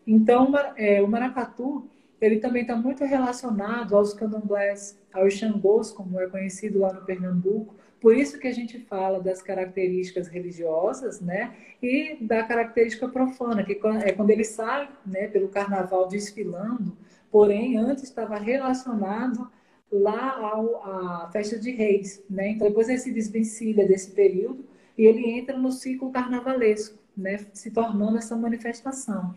Então, 0.07 0.53
é, 0.77 1.01
o 1.01 1.09
maracatu, 1.09 1.89
ele 2.21 2.41
também 2.41 2.63
está 2.63 2.77
muito 2.77 3.05
relacionado 3.05 3.97
aos 3.97 4.13
candomblés, 4.13 4.99
aos 5.13 5.35
xangôs, 5.35 5.91
como 5.93 6.21
é 6.21 6.27
conhecido 6.27 6.81
lá 6.81 6.93
no 6.93 7.03
Pernambuco, 7.03 7.75
por 8.01 8.17
isso 8.17 8.39
que 8.39 8.49
a 8.49 8.53
gente 8.53 8.79
fala 8.79 9.21
das 9.21 9.43
características 9.43 10.27
religiosas, 10.29 11.21
né? 11.21 11.55
E 11.83 12.17
da 12.21 12.43
característica 12.43 13.09
profana, 13.09 13.63
que 13.63 13.79
é 14.05 14.13
quando 14.13 14.31
ele 14.31 14.45
sai, 14.45 14.89
né, 15.05 15.29
pelo 15.29 15.49
carnaval 15.49 16.09
desfilando, 16.09 16.97
porém 17.31 17.77
antes 17.77 18.05
estava 18.05 18.39
relacionado 18.39 19.51
lá 19.93 20.39
ao, 20.39 20.83
à 20.83 21.31
festa 21.31 21.59
de 21.59 21.71
reis, 21.71 22.23
né? 22.29 22.51
Então 22.51 22.69
depois 22.69 22.89
ele 22.89 22.99
se 22.99 23.13
desvencilha 23.13 23.87
desse 23.87 24.13
período 24.13 24.65
e 24.97 25.05
ele 25.05 25.31
entra 25.31 25.57
no 25.59 25.71
ciclo 25.71 26.11
carnavalesco, 26.11 26.99
né? 27.17 27.39
Se 27.53 27.71
tornando 27.71 28.17
essa 28.17 28.35
manifestação. 28.35 29.35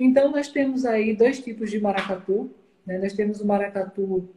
Então 0.00 0.30
nós 0.30 0.48
temos 0.48 0.84
aí 0.84 1.14
dois 1.14 1.40
tipos 1.40 1.70
de 1.70 1.80
maracatu, 1.80 2.50
né? 2.84 2.98
Nós 2.98 3.12
temos 3.12 3.40
o 3.40 3.46
maracatu 3.46 4.28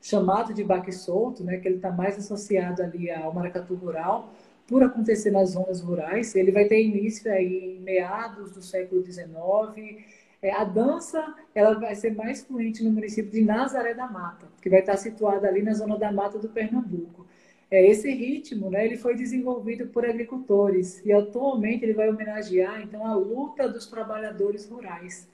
chamado 0.00 0.54
de 0.54 0.62
baque 0.62 0.92
solto, 0.92 1.42
né, 1.42 1.58
que 1.58 1.66
ele 1.68 1.76
está 1.76 1.90
mais 1.90 2.18
associado 2.18 2.82
ali 2.82 3.10
ao 3.10 3.32
maracatu 3.32 3.74
rural, 3.74 4.32
por 4.66 4.82
acontecer 4.82 5.30
nas 5.30 5.50
zonas 5.50 5.80
rurais. 5.80 6.34
Ele 6.34 6.50
vai 6.50 6.66
ter 6.66 6.82
início 6.82 7.30
aí 7.30 7.76
em 7.76 7.80
meados 7.80 8.52
do 8.52 8.62
século 8.62 9.04
XIX. 9.04 10.04
É, 10.42 10.52
a 10.52 10.64
dança 10.64 11.34
ela 11.54 11.78
vai 11.78 11.94
ser 11.94 12.14
mais 12.14 12.42
fluente 12.42 12.84
no 12.84 12.90
município 12.90 13.30
de 13.30 13.42
Nazaré 13.42 13.94
da 13.94 14.08
Mata, 14.08 14.46
que 14.60 14.68
vai 14.68 14.80
estar 14.80 14.96
situada 14.96 15.48
ali 15.48 15.62
na 15.62 15.72
zona 15.72 15.98
da 15.98 16.12
mata 16.12 16.38
do 16.38 16.48
Pernambuco. 16.48 17.26
É, 17.70 17.84
esse 17.84 18.10
ritmo 18.12 18.70
né, 18.70 18.84
ele 18.84 18.96
foi 18.96 19.16
desenvolvido 19.16 19.88
por 19.88 20.04
agricultores 20.04 21.04
e 21.04 21.12
atualmente 21.12 21.84
ele 21.84 21.94
vai 21.94 22.08
homenagear 22.08 22.80
então 22.80 23.04
a 23.04 23.14
luta 23.14 23.68
dos 23.68 23.86
trabalhadores 23.86 24.68
rurais. 24.68 25.28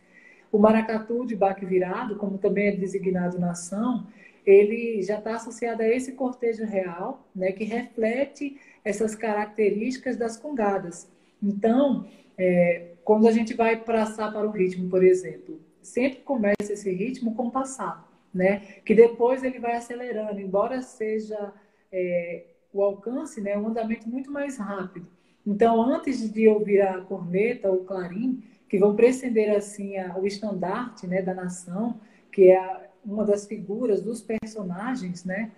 O 0.51 0.59
maracatu 0.59 1.27
de 1.27 1.37
baque 1.37 1.65
virado, 1.67 2.17
como 2.17 2.39
também 2.39 2.69
é 2.69 2.77
designado 2.77 3.39
na 3.39 3.51
ação, 3.51 4.07
ele 4.45 5.03
já 5.03 5.19
está 5.19 5.37
associado 5.37 5.83
a 5.83 5.89
esse 5.89 6.13
cortejo 6.13 6.65
real, 6.65 7.29
né, 7.35 7.53
que 7.53 7.65
reflete 7.65 8.59
essas 8.85 9.15
características 9.15 10.17
das 10.17 10.37
congadas. 10.37 11.11
Então, 11.43 12.07
é, 12.37 12.93
quando 13.05 13.29
a 13.29 13.33
gente 13.33 13.55
vai 13.55 13.77
passar 13.77 14.33
para 14.33 14.47
o 14.47 14.51
ritmo, 14.51 14.89
por 14.89 15.05
exemplo, 15.05 15.61
sempre 15.81 16.21
começa 16.21 16.73
esse 16.73 16.91
ritmo 16.91 17.35
com 17.35 17.51
passado, 17.51 18.05
né, 18.33 18.61
que 18.85 18.95
depois 18.95 19.43
ele 19.43 19.59
vai 19.59 19.77
acelerando, 19.77 20.41
embora 20.41 20.83
seja 20.83 21.53
é, 21.91 22.45
o 22.73 22.83
alcance, 22.83 23.41
né, 23.41 23.57
um 23.57 23.69
andamento 23.69 24.09
muito 24.09 24.31
mais 24.31 24.57
rápido. 24.57 25.07
Então, 25.47 25.83
antes 25.83 26.33
de 26.33 26.49
ouvir 26.49 26.81
a 26.81 27.01
corneta 27.01 27.69
ou 27.69 27.83
o 27.83 27.85
clarim, 27.85 28.43
que 28.69 28.79
vão 28.79 28.97
preceder 28.97 29.55
assim 29.55 29.99
a, 29.99 30.17
o 30.17 30.27
estandarte 30.27 31.07
né, 31.07 31.21
da 31.21 31.35
nação, 31.35 32.01
que 32.31 32.51
é 32.51 32.59
a, 32.59 32.81
uma 33.05 33.25
das 33.25 33.47
figuras 33.47 34.01
dos 34.01 34.23
personagens, 34.23 35.25
né? 35.25 35.51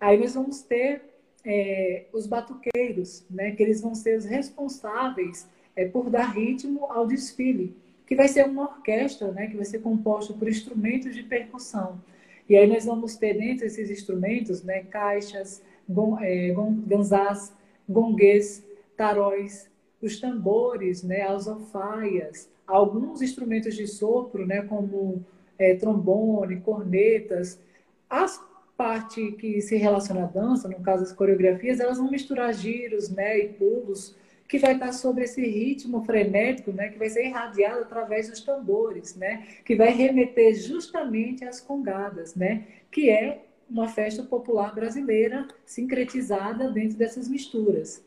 Aí 0.00 0.18
nós 0.18 0.34
vamos 0.34 0.62
ter 0.62 1.02
é, 1.44 2.04
os 2.12 2.26
batuqueiros, 2.26 3.24
né? 3.30 3.52
Que 3.52 3.62
eles 3.62 3.80
vão 3.80 3.94
ser 3.94 4.18
os 4.18 4.24
responsáveis 4.24 5.48
é, 5.74 5.86
por 5.86 6.10
dar 6.10 6.34
ritmo 6.34 6.86
ao 6.86 7.06
desfile, 7.06 7.76
que 8.06 8.14
vai 8.14 8.28
ser 8.28 8.46
uma 8.46 8.64
orquestra, 8.64 9.30
né? 9.32 9.46
Que 9.46 9.56
vai 9.56 9.64
ser 9.64 9.80
composta 9.80 10.32
por 10.34 10.48
instrumentos 10.48 11.14
de 11.14 11.22
percussão. 11.22 12.00
E 12.48 12.56
aí 12.56 12.66
nós 12.66 12.84
vamos 12.84 13.16
ter 13.16 13.34
dentro 13.34 13.60
desses 13.60 13.90
instrumentos, 13.90 14.62
né? 14.62 14.82
Caixas, 14.84 15.62
gon, 15.88 16.18
é, 16.20 16.54
ganzás, 16.86 17.52
gonguês, 17.88 18.64
taróis, 18.96 19.68
os 20.00 20.18
tambores, 20.18 21.02
né? 21.02 21.22
As 21.22 21.46
alfaias, 21.46 22.48
alguns 22.66 23.22
instrumentos 23.22 23.74
de 23.74 23.86
sopro, 23.86 24.46
né? 24.46 24.62
Como 24.62 25.24
é, 25.58 25.74
trombone, 25.74 26.60
cornetas. 26.60 27.60
As 28.08 28.40
parte 28.78 29.32
que 29.32 29.60
se 29.60 29.76
relaciona 29.76 30.22
à 30.22 30.26
dança, 30.26 30.68
no 30.68 30.80
caso 30.80 31.02
as 31.02 31.12
coreografias, 31.12 31.80
elas 31.80 31.98
vão 31.98 32.08
misturar 32.08 32.54
giros 32.54 33.10
né, 33.10 33.36
e 33.36 33.48
pulos, 33.48 34.16
que 34.46 34.56
vai 34.56 34.74
estar 34.74 34.92
sobre 34.92 35.24
esse 35.24 35.44
ritmo 35.44 36.04
frenético, 36.04 36.70
né, 36.70 36.88
que 36.88 36.98
vai 36.98 37.10
ser 37.10 37.26
irradiado 37.26 37.82
através 37.82 38.30
dos 38.30 38.40
tambores, 38.40 39.16
né, 39.16 39.46
que 39.64 39.74
vai 39.74 39.90
remeter 39.90 40.54
justamente 40.54 41.44
às 41.44 41.60
congadas, 41.60 42.36
né, 42.36 42.66
que 42.88 43.10
é 43.10 43.44
uma 43.68 43.88
festa 43.88 44.22
popular 44.22 44.72
brasileira 44.72 45.46
sincretizada 45.66 46.70
dentro 46.70 46.96
dessas 46.96 47.28
misturas. 47.28 48.02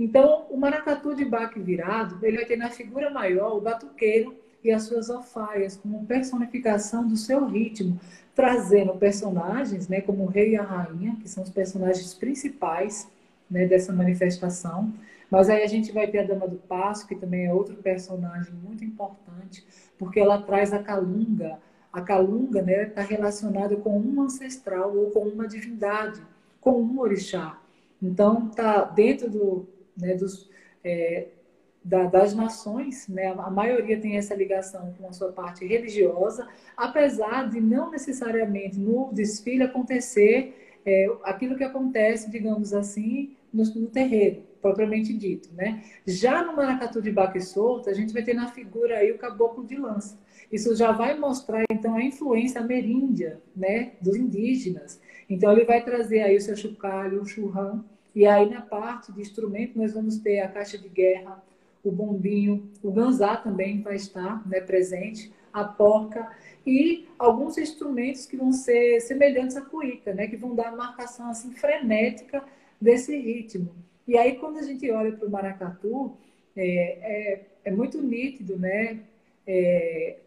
Então, 0.00 0.46
o 0.50 0.56
maracatu 0.56 1.14
de 1.14 1.24
baque 1.24 1.60
virado, 1.60 2.18
ele 2.24 2.38
vai 2.38 2.46
ter 2.46 2.56
na 2.56 2.70
figura 2.70 3.10
maior 3.10 3.56
o 3.56 3.60
batuqueiro, 3.60 4.34
e 4.64 4.72
as 4.72 4.84
suas 4.84 5.10
alfaias, 5.10 5.76
como 5.76 6.06
personificação 6.06 7.06
do 7.06 7.16
seu 7.16 7.44
ritmo, 7.44 8.00
trazendo 8.34 8.94
personagens, 8.94 9.86
né, 9.88 10.00
como 10.00 10.24
o 10.24 10.26
rei 10.26 10.52
e 10.52 10.56
a 10.56 10.62
rainha, 10.62 11.16
que 11.20 11.28
são 11.28 11.44
os 11.44 11.50
personagens 11.50 12.14
principais 12.14 13.06
né, 13.50 13.66
dessa 13.66 13.92
manifestação. 13.92 14.92
Mas 15.30 15.50
aí 15.50 15.62
a 15.62 15.66
gente 15.66 15.92
vai 15.92 16.06
ter 16.06 16.20
a 16.20 16.24
Dama 16.24 16.48
do 16.48 16.56
Passo, 16.56 17.06
que 17.06 17.14
também 17.14 17.46
é 17.46 17.52
outro 17.52 17.76
personagem 17.76 18.54
muito 18.54 18.82
importante, 18.82 19.64
porque 19.98 20.18
ela 20.18 20.40
traz 20.40 20.72
a 20.72 20.82
calunga. 20.82 21.58
A 21.92 22.00
calunga 22.00 22.60
está 22.60 23.02
né, 23.02 23.06
relacionada 23.08 23.76
com 23.76 23.98
um 23.98 24.22
ancestral 24.22 24.96
ou 24.96 25.10
com 25.10 25.20
uma 25.20 25.46
divindade, 25.46 26.20
com 26.60 26.80
um 26.80 26.98
orixá. 26.98 27.60
Então, 28.02 28.48
está 28.48 28.84
dentro 28.84 29.30
do, 29.30 29.68
né, 29.96 30.14
dos, 30.14 30.48
é, 30.82 31.28
da, 31.84 32.04
das 32.04 32.34
nações, 32.34 33.06
né? 33.08 33.26
a 33.36 33.50
maioria 33.50 34.00
tem 34.00 34.16
essa 34.16 34.34
ligação 34.34 34.94
com 34.98 35.06
a 35.06 35.12
sua 35.12 35.30
parte 35.32 35.66
religiosa, 35.66 36.48
apesar 36.74 37.50
de 37.50 37.60
não 37.60 37.90
necessariamente 37.90 38.78
no 38.78 39.12
desfile 39.12 39.64
acontecer 39.64 40.78
é, 40.86 41.10
aquilo 41.22 41.56
que 41.56 41.64
acontece, 41.64 42.30
digamos 42.30 42.72
assim, 42.72 43.36
no, 43.52 43.64
no 43.64 43.86
terreiro, 43.88 44.42
propriamente 44.62 45.12
dito. 45.12 45.50
Né? 45.54 45.84
Já 46.06 46.42
no 46.42 46.56
maracatu 46.56 47.02
de 47.02 47.12
baque 47.12 47.40
solto, 47.40 47.90
a 47.90 47.94
gente 47.94 48.14
vai 48.14 48.22
ter 48.22 48.34
na 48.34 48.48
figura 48.48 48.98
aí 48.98 49.12
o 49.12 49.18
caboclo 49.18 49.64
de 49.64 49.76
lança. 49.76 50.18
Isso 50.50 50.74
já 50.74 50.90
vai 50.90 51.18
mostrar, 51.18 51.64
então, 51.70 51.94
a 51.96 52.02
influência 52.02 52.60
ameríndia 52.60 53.40
né, 53.54 53.92
dos 54.00 54.16
indígenas. 54.16 55.00
Então, 55.28 55.52
ele 55.52 55.64
vai 55.64 55.82
trazer 55.82 56.20
aí 56.20 56.36
o 56.36 56.40
seu 56.40 56.56
chocalho, 56.56 57.20
o 57.20 57.26
churrão, 57.26 57.84
e 58.14 58.26
aí 58.26 58.48
na 58.48 58.60
parte 58.60 59.12
de 59.12 59.20
instrumento 59.20 59.76
nós 59.76 59.92
vamos 59.92 60.18
ter 60.18 60.40
a 60.40 60.48
caixa 60.48 60.78
de 60.78 60.88
guerra, 60.88 61.42
o 61.84 61.92
bombinho, 61.92 62.70
o 62.82 62.90
ganzá 62.90 63.36
também 63.36 63.82
vai 63.82 63.96
estar 63.96 64.46
né, 64.48 64.60
presente, 64.60 65.32
a 65.52 65.62
porca 65.62 66.28
e 66.66 67.06
alguns 67.18 67.56
instrumentos 67.58 68.26
que 68.26 68.36
vão 68.36 68.50
ser 68.52 69.00
semelhantes 69.00 69.56
à 69.56 69.60
cuíca, 69.60 70.12
né, 70.12 70.26
que 70.26 70.36
vão 70.36 70.54
dar 70.54 70.68
a 70.68 70.76
marcação 70.76 71.28
assim 71.28 71.52
frenética 71.52 72.42
desse 72.80 73.16
ritmo. 73.16 73.72
E 74.06 74.18
aí, 74.18 74.36
quando 74.36 74.58
a 74.58 74.62
gente 74.62 74.90
olha 74.90 75.12
para 75.12 75.26
o 75.26 75.30
maracatu, 75.30 76.16
é, 76.56 76.66
é, 76.66 77.46
é, 77.64 77.70
muito 77.70 78.02
nítido, 78.02 78.58
né? 78.58 79.00
É, 79.46 80.18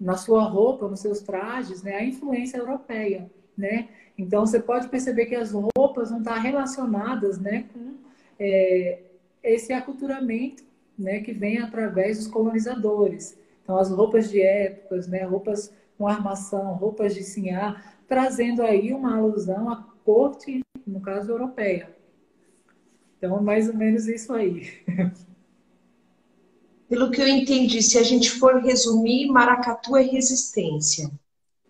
na 0.00 0.16
sua 0.16 0.42
roupa, 0.44 0.88
nos 0.88 1.00
seus 1.00 1.20
trajes, 1.20 1.82
né? 1.82 1.96
A 1.96 2.04
influência 2.04 2.58
europeia, 2.58 3.30
né? 3.56 3.88
Então, 4.16 4.46
você 4.46 4.58
pode 4.58 4.88
perceber 4.88 5.26
que 5.26 5.34
as 5.34 5.52
roupas 5.52 6.10
vão 6.10 6.18
estar 6.18 6.38
relacionadas, 6.38 7.38
né? 7.38 7.66
Com 7.72 7.94
é, 8.38 9.00
esse 9.42 9.72
aculturamento, 9.72 10.64
né? 10.98 11.20
Que 11.20 11.32
vem 11.32 11.58
através 11.58 12.18
dos 12.18 12.26
colonizadores. 12.26 13.36
Então, 13.62 13.76
as 13.78 13.90
roupas 13.90 14.30
de 14.30 14.40
épocas, 14.40 15.08
né? 15.08 15.24
Roupas 15.24 15.72
com 15.96 16.06
armação, 16.06 16.74
roupas 16.74 17.14
de 17.14 17.22
sinhá, 17.22 17.82
trazendo 18.08 18.62
aí 18.62 18.92
uma 18.92 19.16
alusão 19.16 19.70
à 19.70 19.84
corte, 20.04 20.60
no 20.86 21.00
caso, 21.00 21.30
europeia. 21.30 21.94
Então, 23.18 23.42
mais 23.42 23.68
ou 23.68 23.74
menos 23.74 24.06
isso 24.06 24.32
aí. 24.32 24.70
Pelo 26.88 27.10
que 27.10 27.20
eu 27.20 27.26
entendi, 27.26 27.82
se 27.82 27.98
a 27.98 28.02
gente 28.02 28.30
for 28.30 28.62
resumir, 28.62 29.26
maracatu 29.28 29.96
é 29.96 30.02
resistência. 30.02 31.10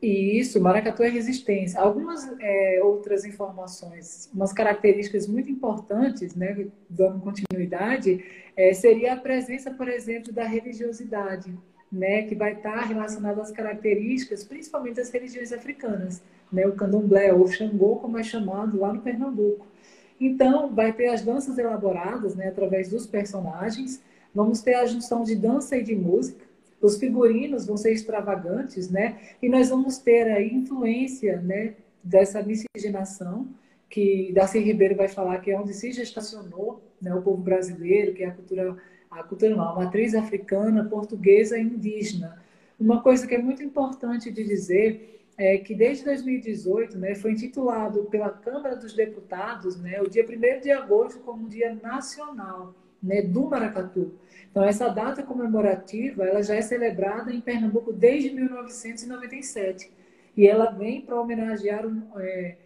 Isso, 0.06 0.60
maracatu 0.60 1.02
é 1.02 1.08
resistência. 1.08 1.80
Algumas 1.80 2.30
é, 2.38 2.80
outras 2.82 3.24
informações, 3.24 4.30
umas 4.34 4.52
características 4.52 5.26
muito 5.26 5.50
importantes, 5.50 6.34
né, 6.34 6.66
dando 6.90 7.20
continuidade, 7.20 8.22
é, 8.54 8.74
seria 8.74 9.14
a 9.14 9.16
presença, 9.16 9.70
por 9.70 9.88
exemplo, 9.88 10.30
da 10.30 10.44
religiosidade, 10.44 11.58
né, 11.90 12.22
que 12.24 12.34
vai 12.34 12.52
estar 12.52 12.80
relacionada 12.82 13.40
às 13.40 13.50
características, 13.50 14.44
principalmente 14.44 14.96
das 14.96 15.10
religiões 15.10 15.52
africanas, 15.54 16.22
né, 16.52 16.66
o 16.66 16.72
candomblé, 16.72 17.32
ou 17.32 17.48
xangô, 17.48 17.96
como 17.96 18.18
é 18.18 18.22
chamado 18.22 18.78
lá 18.78 18.92
no 18.92 19.00
Pernambuco. 19.00 19.66
Então, 20.20 20.74
vai 20.74 20.92
ter 20.92 21.08
as 21.08 21.22
danças 21.22 21.56
elaboradas, 21.56 22.34
né, 22.34 22.48
através 22.48 22.90
dos 22.90 23.06
personagens, 23.06 24.02
vamos 24.34 24.60
ter 24.60 24.74
a 24.74 24.84
junção 24.84 25.24
de 25.24 25.34
dança 25.34 25.78
e 25.78 25.82
de 25.82 25.96
música, 25.96 26.44
os 26.84 26.98
figurinos 26.98 27.66
vão 27.66 27.76
ser 27.76 27.92
extravagantes, 27.92 28.90
né? 28.90 29.18
E 29.40 29.48
nós 29.48 29.70
vamos 29.70 29.96
ter 29.96 30.30
a 30.30 30.42
influência, 30.42 31.40
né, 31.40 31.74
dessa 32.02 32.42
miscigenação, 32.42 33.48
que 33.88 34.30
Darcy 34.34 34.58
Ribeiro 34.58 34.94
vai 34.94 35.08
falar 35.08 35.38
que 35.38 35.50
é 35.50 35.58
onde 35.58 35.72
se 35.72 35.92
gestacionou 35.92 36.82
né, 37.00 37.14
o 37.14 37.22
povo 37.22 37.40
brasileiro, 37.40 38.12
que 38.12 38.22
é 38.22 38.26
a 38.26 38.32
cultura, 38.32 38.76
a 39.10 39.22
cultura 39.22 39.56
não, 39.56 39.62
a 39.66 39.74
matriz 39.76 40.14
africana, 40.14 40.84
portuguesa 40.84 41.56
e 41.56 41.62
indígena. 41.62 42.38
Uma 42.78 43.00
coisa 43.02 43.26
que 43.26 43.34
é 43.34 43.38
muito 43.38 43.62
importante 43.62 44.30
de 44.30 44.44
dizer 44.44 45.22
é 45.38 45.56
que 45.58 45.74
desde 45.74 46.04
2018 46.04 46.98
né, 46.98 47.14
foi 47.14 47.32
intitulado 47.32 48.04
pela 48.04 48.30
Câmara 48.30 48.76
dos 48.76 48.92
Deputados 48.92 49.80
né, 49.80 50.02
o 50.02 50.08
dia 50.08 50.24
1 50.24 50.60
de 50.60 50.70
agosto 50.70 51.20
como 51.20 51.48
Dia 51.48 51.74
Nacional 51.74 52.74
né, 53.04 53.22
do 53.22 53.48
Maracatu. 53.48 54.14
Então, 54.50 54.64
essa 54.64 54.88
data 54.88 55.22
comemorativa 55.22 56.24
ela 56.24 56.42
já 56.42 56.54
é 56.54 56.62
celebrada 56.62 57.32
em 57.32 57.40
Pernambuco 57.40 57.92
desde 57.92 58.30
1997 58.30 59.90
e 60.36 60.46
ela 60.46 60.70
vem 60.70 61.02
para 61.02 61.20
homenagear 61.20 61.84
é, 62.16 62.56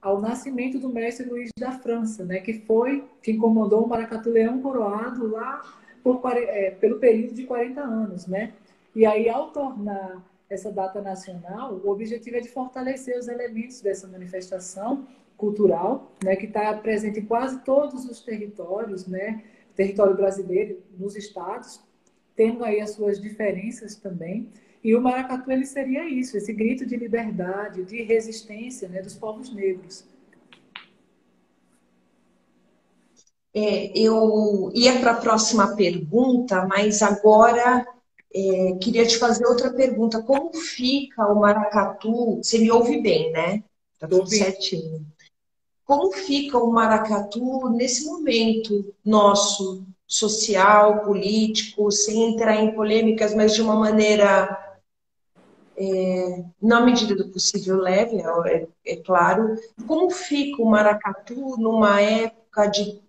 ao 0.00 0.20
nascimento 0.20 0.78
do 0.78 0.88
mestre 0.88 1.28
Luiz 1.28 1.50
da 1.58 1.72
França, 1.72 2.24
né, 2.24 2.38
que 2.38 2.54
foi 2.54 3.04
quem 3.22 3.36
comandou 3.36 3.84
o 3.84 3.88
Maracatu 3.88 4.30
Leão 4.30 4.62
Coroado 4.62 5.26
lá 5.26 5.62
por, 6.02 6.20
é, 6.36 6.70
pelo 6.70 6.98
período 6.98 7.34
de 7.34 7.44
40 7.44 7.80
anos. 7.80 8.26
Né? 8.26 8.52
E 8.94 9.04
aí, 9.04 9.28
ao 9.28 9.50
tornar 9.50 10.22
essa 10.48 10.70
data 10.70 11.02
nacional, 11.02 11.74
o 11.84 11.90
objetivo 11.90 12.36
é 12.36 12.40
de 12.40 12.48
fortalecer 12.48 13.18
os 13.18 13.28
elementos 13.28 13.80
dessa 13.80 14.06
manifestação 14.06 15.06
cultural, 15.36 16.12
né, 16.24 16.34
que 16.36 16.46
está 16.46 16.74
presente 16.74 17.20
em 17.20 17.24
quase 17.24 17.60
todos 17.60 18.04
os 18.04 18.20
territórios, 18.20 19.06
né, 19.06 19.42
território 19.78 20.16
brasileiro, 20.16 20.82
nos 20.98 21.14
estados, 21.14 21.80
tendo 22.34 22.64
aí 22.64 22.80
as 22.80 22.90
suas 22.90 23.20
diferenças 23.20 23.94
também. 23.94 24.50
E 24.82 24.94
o 24.94 25.00
maracatu 25.00 25.52
ele 25.52 25.64
seria 25.64 26.08
isso, 26.08 26.36
esse 26.36 26.52
grito 26.52 26.84
de 26.84 26.96
liberdade, 26.96 27.84
de 27.84 28.02
resistência 28.02 28.88
né, 28.88 29.00
dos 29.00 29.14
povos 29.14 29.54
negros. 29.54 30.04
É, 33.54 33.96
eu 33.96 34.70
ia 34.74 34.98
para 35.00 35.12
a 35.12 35.20
próxima 35.20 35.76
pergunta, 35.76 36.66
mas 36.66 37.00
agora 37.00 37.86
é, 38.34 38.72
queria 38.80 39.06
te 39.06 39.16
fazer 39.16 39.46
outra 39.46 39.72
pergunta. 39.72 40.22
Como 40.22 40.54
fica 40.54 41.24
o 41.26 41.40
maracatu? 41.40 42.38
Você 42.38 42.58
me 42.58 42.70
ouve 42.70 43.00
bem, 43.00 43.30
né? 43.32 43.62
Tá 43.98 44.06
tudo 44.06 44.28
certinho 44.28 45.06
como 45.88 46.12
fica 46.12 46.58
o 46.58 46.70
maracatu 46.70 47.70
nesse 47.70 48.04
momento 48.04 48.94
nosso, 49.02 49.86
social, 50.06 51.02
político, 51.02 51.90
sem 51.90 52.30
entrar 52.30 52.56
em 52.56 52.74
polêmicas, 52.74 53.34
mas 53.34 53.54
de 53.54 53.62
uma 53.62 53.74
maneira, 53.74 54.82
é, 55.78 56.44
na 56.60 56.82
medida 56.82 57.16
do 57.16 57.30
possível, 57.30 57.78
leve, 57.78 58.18
é, 58.18 58.54
é, 58.54 58.68
é 58.84 58.96
claro. 58.96 59.56
Como 59.86 60.10
fica 60.10 60.62
o 60.62 60.70
maracatu 60.70 61.56
numa 61.56 61.98
época 62.02 62.66
de 62.66 63.00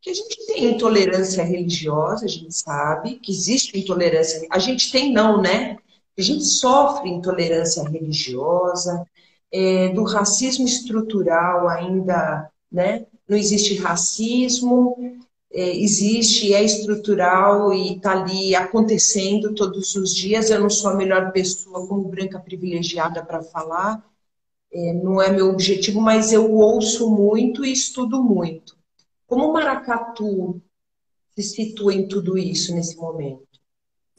que 0.00 0.10
a 0.10 0.14
gente 0.14 0.46
tem 0.46 0.72
intolerância 0.72 1.44
religiosa, 1.44 2.24
a 2.24 2.28
gente 2.28 2.52
sabe 2.52 3.14
que 3.20 3.30
existe 3.30 3.78
intolerância. 3.78 4.44
A 4.50 4.58
gente 4.58 4.90
tem 4.90 5.12
não, 5.12 5.40
né? 5.40 5.76
A 6.18 6.22
gente 6.22 6.42
sofre 6.42 7.10
intolerância 7.10 7.88
religiosa, 7.88 9.06
é, 9.54 9.88
do 9.90 10.02
racismo 10.02 10.64
estrutural 10.64 11.68
ainda, 11.68 12.50
né? 12.70 13.06
Não 13.28 13.36
existe 13.36 13.76
racismo, 13.76 14.96
é, 15.52 15.76
existe, 15.76 16.52
é 16.52 16.64
estrutural 16.64 17.72
e 17.72 17.94
está 17.94 18.20
ali 18.20 18.56
acontecendo 18.56 19.54
todos 19.54 19.94
os 19.94 20.12
dias. 20.12 20.50
Eu 20.50 20.58
não 20.58 20.68
sou 20.68 20.90
a 20.90 20.96
melhor 20.96 21.30
pessoa 21.30 21.86
como 21.86 22.08
branca 22.08 22.40
privilegiada 22.40 23.24
para 23.24 23.44
falar, 23.44 24.04
é, 24.72 24.92
não 24.92 25.22
é 25.22 25.30
meu 25.30 25.50
objetivo, 25.50 26.00
mas 26.00 26.32
eu 26.32 26.52
ouço 26.52 27.08
muito 27.08 27.64
e 27.64 27.72
estudo 27.72 28.20
muito. 28.20 28.76
Como 29.24 29.48
o 29.48 29.52
maracatu 29.52 30.60
se 31.36 31.44
situa 31.44 31.94
em 31.94 32.08
tudo 32.08 32.36
isso 32.36 32.74
nesse 32.74 32.96
momento? 32.96 33.46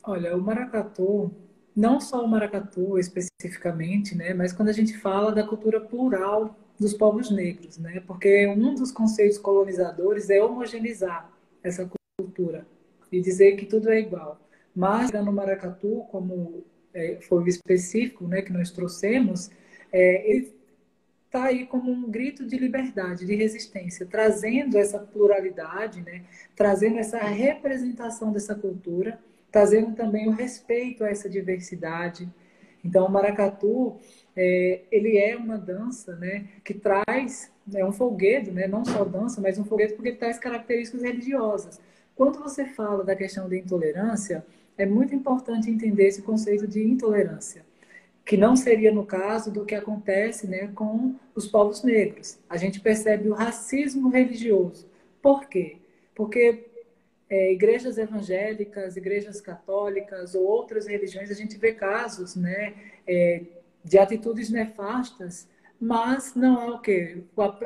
Olha, 0.01 0.33
o 0.33 0.41
maracatu 0.41 1.29
não 1.75 1.99
só 1.99 2.23
o 2.23 2.27
maracatu 2.27 2.97
especificamente, 2.97 4.15
né, 4.15 4.33
mas 4.33 4.53
quando 4.53 4.69
a 4.69 4.73
gente 4.73 4.97
fala 4.97 5.31
da 5.31 5.45
cultura 5.45 5.81
plural 5.81 6.57
dos 6.79 6.93
povos 6.93 7.29
negros, 7.29 7.77
né, 7.77 8.01
porque 8.07 8.47
um 8.47 8.73
dos 8.73 8.91
conceitos 8.91 9.37
colonizadores 9.37 10.29
é 10.29 10.41
homogeneizar 10.41 11.29
essa 11.63 11.89
cultura 12.17 12.65
e 13.11 13.19
dizer 13.19 13.55
que 13.57 13.65
tudo 13.65 13.89
é 13.89 13.99
igual. 13.99 14.39
Mas 14.75 15.11
no 15.11 15.31
maracatu, 15.31 16.05
como 16.11 16.63
é, 16.93 17.17
foi 17.21 17.43
o 17.43 17.47
específico, 17.47 18.27
né, 18.27 18.41
que 18.41 18.51
nós 18.51 18.71
trouxemos, 18.71 19.49
é, 19.91 20.29
ele 20.29 20.55
está 21.25 21.45
aí 21.45 21.65
como 21.65 21.91
um 21.91 22.09
grito 22.09 22.45
de 22.45 22.57
liberdade, 22.57 23.25
de 23.25 23.35
resistência, 23.35 24.05
trazendo 24.05 24.77
essa 24.77 24.99
pluralidade, 24.99 26.01
né, 26.01 26.23
trazendo 26.55 26.97
essa 26.97 27.17
representação 27.19 28.31
dessa 28.31 28.55
cultura 28.55 29.19
trazendo 29.55 29.95
também 29.95 30.27
o 30.27 30.31
respeito 30.31 31.01
a 31.05 31.09
essa 31.09 31.29
diversidade. 31.29 32.27
Então, 32.83 33.05
o 33.05 33.09
maracatu, 33.09 33.95
é, 34.35 34.81
ele 34.91 35.17
é 35.17 35.37
uma 35.37 35.57
dança 35.57 36.13
né, 36.17 36.43
que 36.61 36.73
traz, 36.73 37.49
é 37.73 37.85
um 37.85 37.93
folguedo, 37.93 38.51
né, 38.51 38.67
não 38.67 38.83
só 38.83 39.05
dança, 39.05 39.39
mas 39.39 39.57
um 39.57 39.63
folguedo 39.63 39.93
porque 39.93 40.09
ele 40.09 40.17
traz 40.17 40.37
características 40.37 41.01
religiosas. 41.01 41.79
Quando 42.17 42.37
você 42.37 42.65
fala 42.65 43.01
da 43.01 43.15
questão 43.15 43.47
da 43.47 43.55
intolerância, 43.55 44.45
é 44.77 44.85
muito 44.85 45.15
importante 45.15 45.71
entender 45.71 46.07
esse 46.07 46.21
conceito 46.21 46.67
de 46.67 46.83
intolerância, 46.83 47.65
que 48.25 48.35
não 48.35 48.57
seria 48.57 48.91
no 48.91 49.05
caso 49.05 49.53
do 49.53 49.63
que 49.63 49.73
acontece 49.73 50.47
né, 50.47 50.69
com 50.75 51.15
os 51.33 51.47
povos 51.47 51.81
negros. 51.81 52.37
A 52.49 52.57
gente 52.57 52.81
percebe 52.81 53.29
o 53.29 53.33
racismo 53.33 54.09
religioso. 54.09 54.85
Por 55.21 55.47
quê? 55.47 55.77
Porque 56.13 56.74
é, 57.29 57.51
igrejas 57.51 57.97
evangélicas, 57.97 58.95
igrejas 58.95 59.41
católicas 59.41 60.35
ou 60.35 60.43
outras 60.43 60.87
religiões, 60.87 61.31
a 61.31 61.33
gente 61.33 61.57
vê 61.57 61.73
casos 61.73 62.35
né, 62.35 62.73
é, 63.07 63.41
de 63.83 63.97
atitudes 63.97 64.49
nefastas, 64.49 65.47
mas 65.79 66.35
não 66.35 66.59
há 66.59 66.75
o 66.75 66.81
quê? 66.81 67.23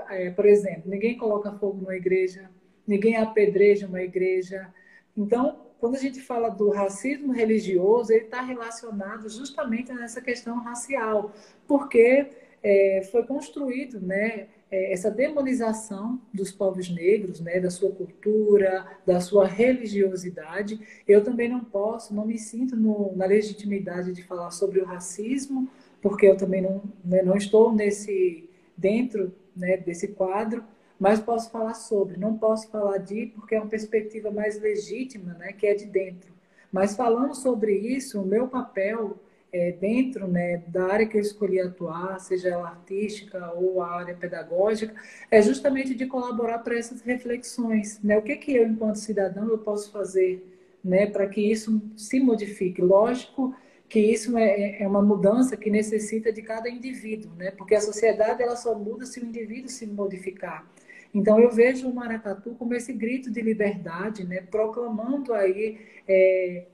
É, 0.10 0.30
por 0.32 0.46
exemplo, 0.46 0.90
ninguém 0.90 1.18
coloca 1.18 1.52
fogo 1.54 1.82
numa 1.82 1.96
igreja, 1.96 2.50
ninguém 2.88 3.18
apedreja 3.18 3.88
uma 3.88 4.02
igreja. 4.02 4.74
Então, 5.16 5.68
quando 5.80 5.96
a 5.96 6.00
gente 6.00 6.20
fala 6.20 6.50
do 6.50 6.70
racismo 6.70 7.32
religioso, 7.32 8.12
ele 8.12 8.26
está 8.26 8.42
relacionado 8.42 9.30
justamente 9.30 9.94
nessa 9.94 10.22
questão 10.22 10.60
racial, 10.62 11.34
porque 11.68 12.28
é, 12.64 13.08
foi 13.12 13.26
construído, 13.26 14.00
né, 14.02 14.48
é, 14.72 14.94
essa 14.94 15.10
demonização 15.10 16.22
dos 16.34 16.52
povos 16.52 16.90
negros, 16.90 17.40
né, 17.40 17.60
da 17.60 17.70
sua 17.70 17.92
cultura, 17.92 18.86
da 19.06 19.20
sua 19.20 19.48
religiosidade. 19.48 20.80
Eu 21.08 21.24
também 21.24 21.50
não 21.50 21.64
posso, 21.64 22.14
não 22.14 22.26
me 22.26 22.38
sinto 22.38 22.76
no, 22.76 23.16
na 23.16 23.26
legitimidade 23.26 24.14
de 24.14 24.24
falar 24.24 24.52
sobre 24.52 24.80
o 24.80 24.86
racismo, 24.86 25.68
porque 26.02 26.28
eu 26.28 26.38
também 26.38 26.62
não, 26.62 26.84
né, 27.04 27.22
não 27.22 27.36
estou 27.36 27.74
nesse 27.74 28.48
dentro 28.78 29.34
né, 29.56 29.76
desse 29.78 30.10
quadro, 30.10 30.64
mas 31.00 31.20
posso 31.20 31.50
falar 31.50 31.74
sobre. 31.74 32.18
Não 32.18 32.38
posso 32.38 32.70
falar 32.70 32.98
de, 32.98 33.28
porque 33.28 33.56
é 33.56 33.60
uma 33.60 33.70
perspectiva 33.70 34.30
mais 34.30 34.60
legítima, 34.62 35.34
né, 35.34 35.54
que 35.54 35.66
é 35.66 35.74
de 35.74 35.86
dentro. 35.86 36.32
Mas 36.72 36.96
falando 36.96 37.34
sobre 37.34 37.74
isso, 37.74 38.22
o 38.22 38.26
meu 38.26 38.48
papel 38.48 39.18
é, 39.52 39.72
dentro 39.72 40.28
né, 40.28 40.64
da 40.68 40.86
área 40.86 41.08
que 41.08 41.18
eu 41.18 41.22
escolhi 41.22 41.60
atuar, 41.60 42.20
seja 42.20 42.50
ela 42.50 42.70
artística 42.70 43.54
ou 43.54 43.82
a 43.82 43.92
área 43.92 44.16
pedagógica, 44.16 44.94
é 45.30 45.42
justamente 45.42 45.96
de 45.96 46.06
colaborar 46.06 46.60
para 46.60 46.78
essas 46.78 47.02
reflexões. 47.02 48.00
Né? 48.04 48.18
O 48.18 48.22
que, 48.22 48.36
que 48.36 48.56
eu, 48.56 48.68
enquanto 48.68 48.98
cidadão, 48.98 49.48
eu 49.50 49.58
posso 49.58 49.92
fazer 49.92 50.46
né, 50.84 51.08
para 51.08 51.28
que 51.28 51.42
isso 51.42 51.82
se 51.98 52.20
modifique? 52.20 52.82
Lógico 52.82 53.56
que 53.88 54.00
isso 54.00 54.38
é, 54.38 54.84
é 54.84 54.88
uma 54.88 55.02
mudança 55.02 55.58
que 55.58 55.70
necessita 55.72 56.32
de 56.32 56.44
cada 56.44 56.70
indivíduo, 56.70 57.32
né? 57.36 57.52
porque 57.52 57.74
a 57.74 57.82
sociedade 57.82 58.44
ela 58.44 58.56
só 58.56 58.78
muda 58.78 59.06
se 59.06 59.20
o 59.20 59.26
indivíduo 59.26 59.70
se 59.70 59.88
modificar. 59.88 60.70
Então 61.14 61.40
eu 61.40 61.50
vejo 61.50 61.90
o 61.90 61.94
maracatu 61.94 62.52
como 62.52 62.76
esse 62.76 62.94
grito 62.94 63.32
de 63.32 63.42
liberdade, 63.42 64.24
né, 64.24 64.42
proclamando 64.42 65.34
aí 65.34 65.80
é, 66.08 66.66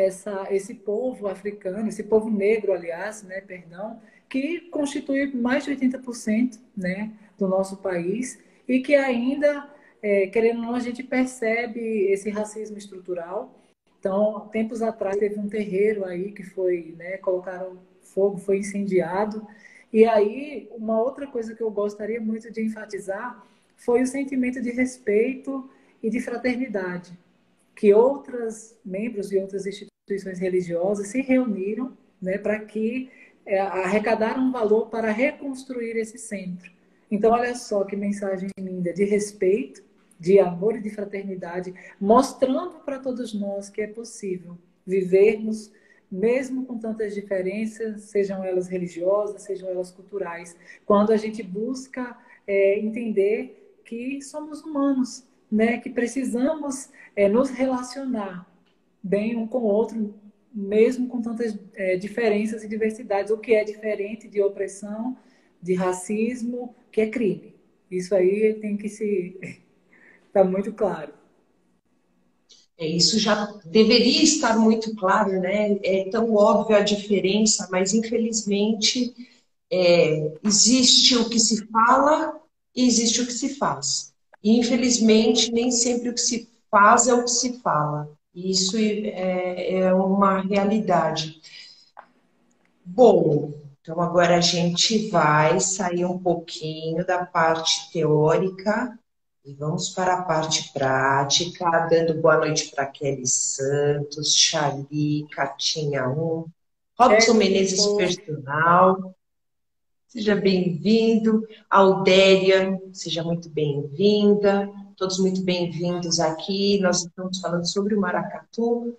essa, 0.00 0.46
esse 0.50 0.74
povo 0.74 1.28
africano, 1.28 1.88
esse 1.88 2.02
povo 2.02 2.30
negro, 2.30 2.72
aliás, 2.72 3.22
né, 3.22 3.40
perdão, 3.40 4.00
que 4.28 4.60
constitui 4.70 5.34
mais 5.34 5.64
de 5.64 5.72
80% 5.72 6.58
né, 6.76 7.12
do 7.36 7.48
nosso 7.48 7.78
país 7.78 8.38
e 8.68 8.80
que 8.80 8.94
ainda, 8.94 9.68
é, 10.00 10.28
querendo 10.28 10.58
ou 10.58 10.66
não, 10.66 10.74
a 10.74 10.80
gente 10.80 11.02
percebe 11.02 11.80
esse 12.12 12.30
racismo 12.30 12.78
estrutural. 12.78 13.58
Então, 13.98 14.48
tempos 14.52 14.80
atrás 14.80 15.16
teve 15.16 15.38
um 15.38 15.48
terreiro 15.48 16.04
aí 16.04 16.32
que 16.32 16.42
foi, 16.42 16.94
né, 16.96 17.16
colocaram 17.18 17.78
fogo, 18.02 18.38
foi 18.38 18.58
incendiado. 18.58 19.46
E 19.92 20.04
aí, 20.04 20.68
uma 20.72 21.00
outra 21.00 21.26
coisa 21.26 21.54
que 21.54 21.62
eu 21.62 21.70
gostaria 21.70 22.20
muito 22.20 22.50
de 22.50 22.62
enfatizar 22.62 23.44
foi 23.76 24.02
o 24.02 24.06
sentimento 24.06 24.60
de 24.62 24.70
respeito 24.70 25.68
e 26.02 26.08
de 26.08 26.20
fraternidade, 26.20 27.18
que 27.74 27.92
outros 27.92 28.76
membros 28.84 29.28
de 29.28 29.38
outras 29.38 29.66
instituições 30.10 30.38
religiosas 30.38 31.08
se 31.08 31.20
reuniram 31.20 31.96
né, 32.20 32.36
para 32.38 32.58
que 32.58 33.10
é, 33.46 33.58
arrecadaram 33.60 34.42
um 34.42 34.52
valor 34.52 34.88
para 34.88 35.10
reconstruir 35.10 35.96
esse 35.96 36.18
centro. 36.18 36.70
Então, 37.10 37.32
olha 37.32 37.54
só 37.54 37.84
que 37.84 37.96
mensagem 37.96 38.50
linda 38.58 38.92
de 38.92 39.04
respeito, 39.04 39.82
de 40.18 40.38
amor 40.38 40.76
e 40.76 40.80
de 40.80 40.90
fraternidade, 40.90 41.74
mostrando 42.00 42.80
para 42.84 42.98
todos 42.98 43.32
nós 43.32 43.70
que 43.70 43.80
é 43.80 43.86
possível 43.86 44.56
vivermos, 44.86 45.72
mesmo 46.10 46.66
com 46.66 46.78
tantas 46.78 47.14
diferenças, 47.14 48.02
sejam 48.02 48.44
elas 48.44 48.68
religiosas, 48.68 49.42
sejam 49.42 49.68
elas 49.68 49.90
culturais, 49.90 50.56
quando 50.84 51.12
a 51.12 51.16
gente 51.16 51.42
busca 51.42 52.16
é, 52.46 52.78
entender 52.78 53.78
que 53.84 54.20
somos 54.20 54.62
humanos, 54.62 55.24
né, 55.50 55.78
que 55.78 55.90
precisamos 55.90 56.90
é, 57.16 57.28
nos 57.28 57.50
relacionar 57.50 58.49
bem 59.02 59.36
um 59.36 59.46
com 59.46 59.58
o 59.58 59.64
outro, 59.64 60.14
mesmo 60.52 61.08
com 61.08 61.20
tantas 61.22 61.56
é, 61.74 61.96
diferenças 61.96 62.62
e 62.64 62.68
diversidades. 62.68 63.30
O 63.30 63.38
que 63.38 63.54
é 63.54 63.64
diferente 63.64 64.28
de 64.28 64.42
opressão, 64.42 65.16
de 65.62 65.74
racismo, 65.74 66.74
que 66.90 67.00
é 67.00 67.08
crime. 67.10 67.54
Isso 67.90 68.14
aí 68.14 68.54
tem 68.60 68.76
que 68.76 68.88
se 68.88 69.38
estar 69.42 69.60
tá 70.32 70.44
muito 70.44 70.72
claro. 70.72 71.12
É, 72.78 72.86
isso 72.86 73.18
já 73.18 73.46
deveria 73.66 74.22
estar 74.22 74.58
muito 74.58 74.94
claro, 74.96 75.38
né? 75.40 75.78
É 75.84 76.08
tão 76.10 76.34
óbvio 76.34 76.76
a 76.76 76.80
diferença, 76.80 77.68
mas 77.70 77.92
infelizmente 77.92 79.14
é, 79.70 80.32
existe 80.42 81.16
o 81.16 81.28
que 81.28 81.38
se 81.38 81.66
fala 81.66 82.40
e 82.74 82.86
existe 82.86 83.20
o 83.20 83.26
que 83.26 83.32
se 83.32 83.56
faz. 83.56 84.14
E 84.42 84.58
infelizmente 84.58 85.52
nem 85.52 85.70
sempre 85.70 86.08
o 86.08 86.14
que 86.14 86.20
se 86.20 86.48
faz 86.70 87.06
é 87.06 87.14
o 87.14 87.24
que 87.24 87.30
se 87.30 87.60
fala. 87.60 88.10
Isso 88.34 88.76
é, 88.76 89.80
é 89.80 89.94
uma 89.94 90.40
realidade. 90.40 91.40
Bom, 92.84 93.52
então 93.80 94.00
agora 94.00 94.36
a 94.36 94.40
gente 94.40 95.08
vai 95.08 95.58
sair 95.58 96.04
um 96.04 96.18
pouquinho 96.18 97.04
da 97.04 97.26
parte 97.26 97.90
teórica 97.92 98.96
e 99.44 99.52
vamos 99.54 99.90
para 99.90 100.14
a 100.14 100.22
parte 100.22 100.72
prática, 100.72 101.88
dando 101.88 102.20
boa 102.20 102.38
noite 102.38 102.70
para 102.70 102.86
Kelly 102.86 103.26
Santos, 103.26 104.36
Xali, 104.36 105.26
Catinha 105.32 106.08
1, 106.08 106.44
Robson 106.98 107.32
é, 107.32 107.34
Menezes 107.34 107.84
Personal. 107.94 109.14
Seja 110.06 110.36
bem-vindo. 110.36 111.46
Aldéria, 111.68 112.80
seja 112.92 113.24
muito 113.24 113.48
bem-vinda 113.48 114.70
todos 115.00 115.18
muito 115.18 115.42
bem-vindos 115.42 116.20
aqui. 116.20 116.78
Nós 116.78 117.06
estamos 117.06 117.40
falando 117.40 117.66
sobre 117.66 117.94
o 117.94 118.00
maracatu, 118.00 118.94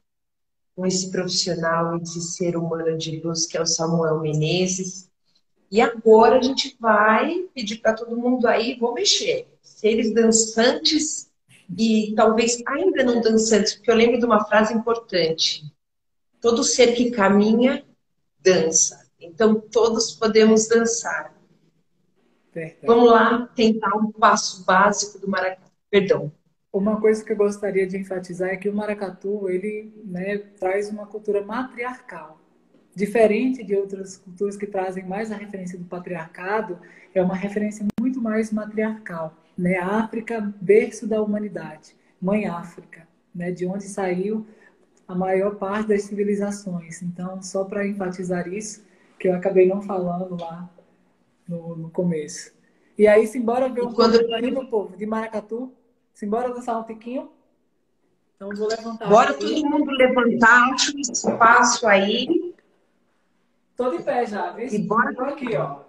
com 0.76 0.84
esse 0.84 1.12
profissional, 1.12 1.96
esse 1.98 2.20
ser 2.20 2.58
humano 2.58 2.98
de 2.98 3.22
luz 3.22 3.46
que 3.46 3.56
é 3.56 3.62
o 3.62 3.68
Samuel 3.68 4.20
Menezes. 4.20 5.12
E 5.70 5.80
agora 5.80 6.40
a 6.40 6.42
gente 6.42 6.76
vai 6.80 7.48
pedir 7.54 7.78
para 7.78 7.94
todo 7.94 8.18
mundo 8.18 8.48
aí, 8.48 8.80
vou 8.80 8.96
mexer, 8.96 9.48
seres 9.62 10.12
dançantes 10.12 11.30
e 11.78 12.16
talvez 12.16 12.64
ainda 12.66 13.04
não 13.04 13.22
dançantes, 13.22 13.76
porque 13.76 13.92
eu 13.92 13.96
lembro 13.96 14.18
de 14.18 14.26
uma 14.26 14.44
frase 14.46 14.74
importante: 14.74 15.72
todo 16.42 16.64
ser 16.64 16.96
que 16.96 17.12
caminha 17.12 17.86
dança. 18.40 19.06
Então 19.20 19.62
todos 19.72 20.14
podemos 20.14 20.68
dançar. 20.68 21.32
Vamos 22.88 23.06
lá 23.06 23.46
tentar 23.56 23.96
um 23.96 24.12
passo 24.12 24.66
básico 24.66 25.20
do 25.20 25.30
maracatu. 25.30 25.71
Perdão. 25.92 26.32
Uma 26.72 27.02
coisa 27.02 27.24
que 27.24 27.34
eu 27.34 27.36
gostaria 27.36 27.86
de 27.86 27.98
enfatizar 27.98 28.50
é 28.50 28.56
que 28.56 28.70
o 28.70 28.74
maracatu 28.74 29.50
ele 29.50 29.94
né, 30.06 30.38
traz 30.58 30.90
uma 30.90 31.06
cultura 31.06 31.44
matriarcal. 31.44 32.40
Diferente 32.96 33.62
de 33.62 33.76
outras 33.76 34.16
culturas 34.16 34.56
que 34.56 34.66
trazem 34.66 35.06
mais 35.06 35.34
a 35.34 35.36
referência 35.36 35.78
do 35.78 35.84
patriarcado, 35.84 36.80
é 37.14 37.22
uma 37.22 37.36
referência 37.36 37.86
muito 38.00 38.22
mais 38.22 38.54
matriarcal. 38.54 39.36
Né? 39.58 39.78
A 39.78 40.00
África, 40.00 40.54
berço 40.62 41.06
da 41.06 41.22
humanidade, 41.22 41.94
mãe 42.22 42.48
África, 42.48 43.06
né? 43.36 43.52
de 43.52 43.66
onde 43.66 43.84
saiu 43.84 44.48
a 45.06 45.14
maior 45.14 45.56
parte 45.56 45.90
das 45.90 46.04
civilizações. 46.04 47.02
Então, 47.02 47.42
só 47.42 47.66
para 47.66 47.86
enfatizar 47.86 48.48
isso, 48.48 48.86
que 49.20 49.28
eu 49.28 49.36
acabei 49.36 49.68
não 49.68 49.82
falando 49.82 50.40
lá 50.40 50.70
no, 51.46 51.76
no 51.76 51.90
começo. 51.90 52.54
E 52.98 53.08
aí, 53.08 53.28
simbora 53.28 53.68
ver 53.68 53.82
um 53.82 53.94
quando... 53.94 54.18
pouco 54.20 54.42
meu 54.42 54.68
povo, 54.68 54.96
de 54.96 55.06
maracatu. 55.06 55.74
Simbora 56.13 56.54
dançar 56.54 56.80
um 56.80 56.84
tiquinho? 56.84 57.32
Então, 58.36 58.50
vou 58.56 58.67
levantar. 58.67 59.08
Bora 59.08 59.34
todo 59.36 59.69
mundo 59.69 59.91
levantar, 59.91 60.74
acho 60.74 60.97
um 60.97 61.00
espaço 61.00 61.88
aí. 61.88 62.56
Tô 63.76 63.95
de 63.95 64.04
pé 64.04 64.26
já, 64.26 64.52
viu? 64.52 64.67
E 64.67 64.80
bora. 64.80 65.13
Tô 65.13 65.21
aqui, 65.24 65.56
ó. 65.56 65.82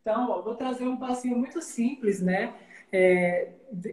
Então, 0.00 0.30
ó, 0.30 0.40
vou 0.40 0.54
trazer 0.54 0.86
um 0.86 0.96
passinho 0.96 1.36
muito 1.36 1.60
simples, 1.60 2.20
né? 2.20 2.54
É, 2.90 3.50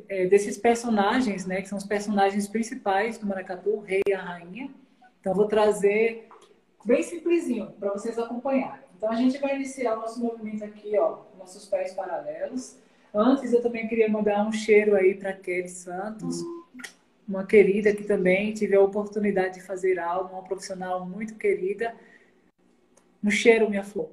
é, 0.07 0.25
desses 0.25 0.57
personagens, 0.57 1.45
né? 1.45 1.61
Que 1.61 1.67
são 1.67 1.77
os 1.77 1.85
personagens 1.85 2.47
principais 2.47 3.17
do 3.17 3.27
Maracatu, 3.27 3.71
o 3.71 3.81
rei 3.81 4.01
e 4.07 4.13
a 4.13 4.21
rainha. 4.21 4.73
Então, 5.19 5.33
vou 5.33 5.47
trazer 5.47 6.29
bem 6.85 7.03
simplesinho 7.03 7.71
para 7.73 7.91
vocês 7.91 8.17
acompanharem. 8.17 8.85
Então, 8.97 9.11
a 9.11 9.15
gente 9.15 9.37
vai 9.37 9.55
iniciar 9.55 9.97
o 9.97 9.99
nosso 9.99 10.19
movimento 10.21 10.63
aqui, 10.63 10.97
ó, 10.97 11.19
nossos 11.37 11.65
pés 11.65 11.93
paralelos. 11.93 12.77
Antes, 13.19 13.51
eu 13.51 13.63
também 13.63 13.87
queria 13.87 14.07
mandar 14.07 14.47
um 14.47 14.51
cheiro 14.51 14.95
aí 14.95 15.15
para 15.15 15.33
Kelly 15.33 15.67
Santos, 15.67 16.39
uma 17.27 17.43
querida 17.43 17.91
que 17.91 18.03
também 18.03 18.53
tive 18.53 18.75
a 18.75 18.81
oportunidade 18.81 19.55
de 19.55 19.63
fazer 19.63 19.97
aula, 19.97 20.29
uma 20.29 20.43
profissional 20.43 21.03
muito 21.03 21.33
querida. 21.33 21.95
Um 23.23 23.31
cheiro, 23.31 23.67
minha 23.67 23.83
flor. 23.83 24.11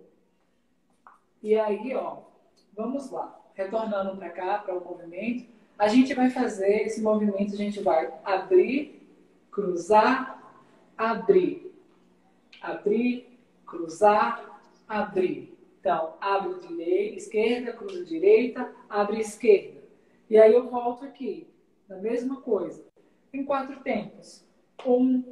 E 1.42 1.54
aí, 1.54 1.94
ó, 1.94 2.22
vamos 2.74 3.10
lá. 3.10 3.38
Retornando 3.52 4.16
para 4.16 4.30
cá, 4.30 4.56
para 4.56 4.74
o 4.74 4.82
movimento, 4.82 5.50
a 5.78 5.86
gente 5.86 6.14
vai 6.14 6.30
fazer 6.30 6.86
esse 6.86 7.02
movimento, 7.02 7.52
a 7.52 7.58
gente 7.58 7.80
vai 7.82 8.10
abrir, 8.24 9.06
cruzar, 9.50 10.42
abrir. 10.96 11.74
Abrir, 12.62 13.38
cruzar, 13.66 14.58
abrir. 14.88 15.53
Então, 15.84 16.14
abre 16.18 16.66
direita, 16.66 17.16
esquerda, 17.18 17.74
cruza 17.74 18.06
direita, 18.06 18.72
abre 18.88 19.20
esquerda. 19.20 19.82
E 20.30 20.38
aí 20.38 20.54
eu 20.54 20.70
volto 20.70 21.04
aqui, 21.04 21.46
na 21.86 21.98
mesma 21.98 22.40
coisa, 22.40 22.82
em 23.30 23.44
quatro 23.44 23.78
tempos. 23.80 24.42
Um, 24.86 25.22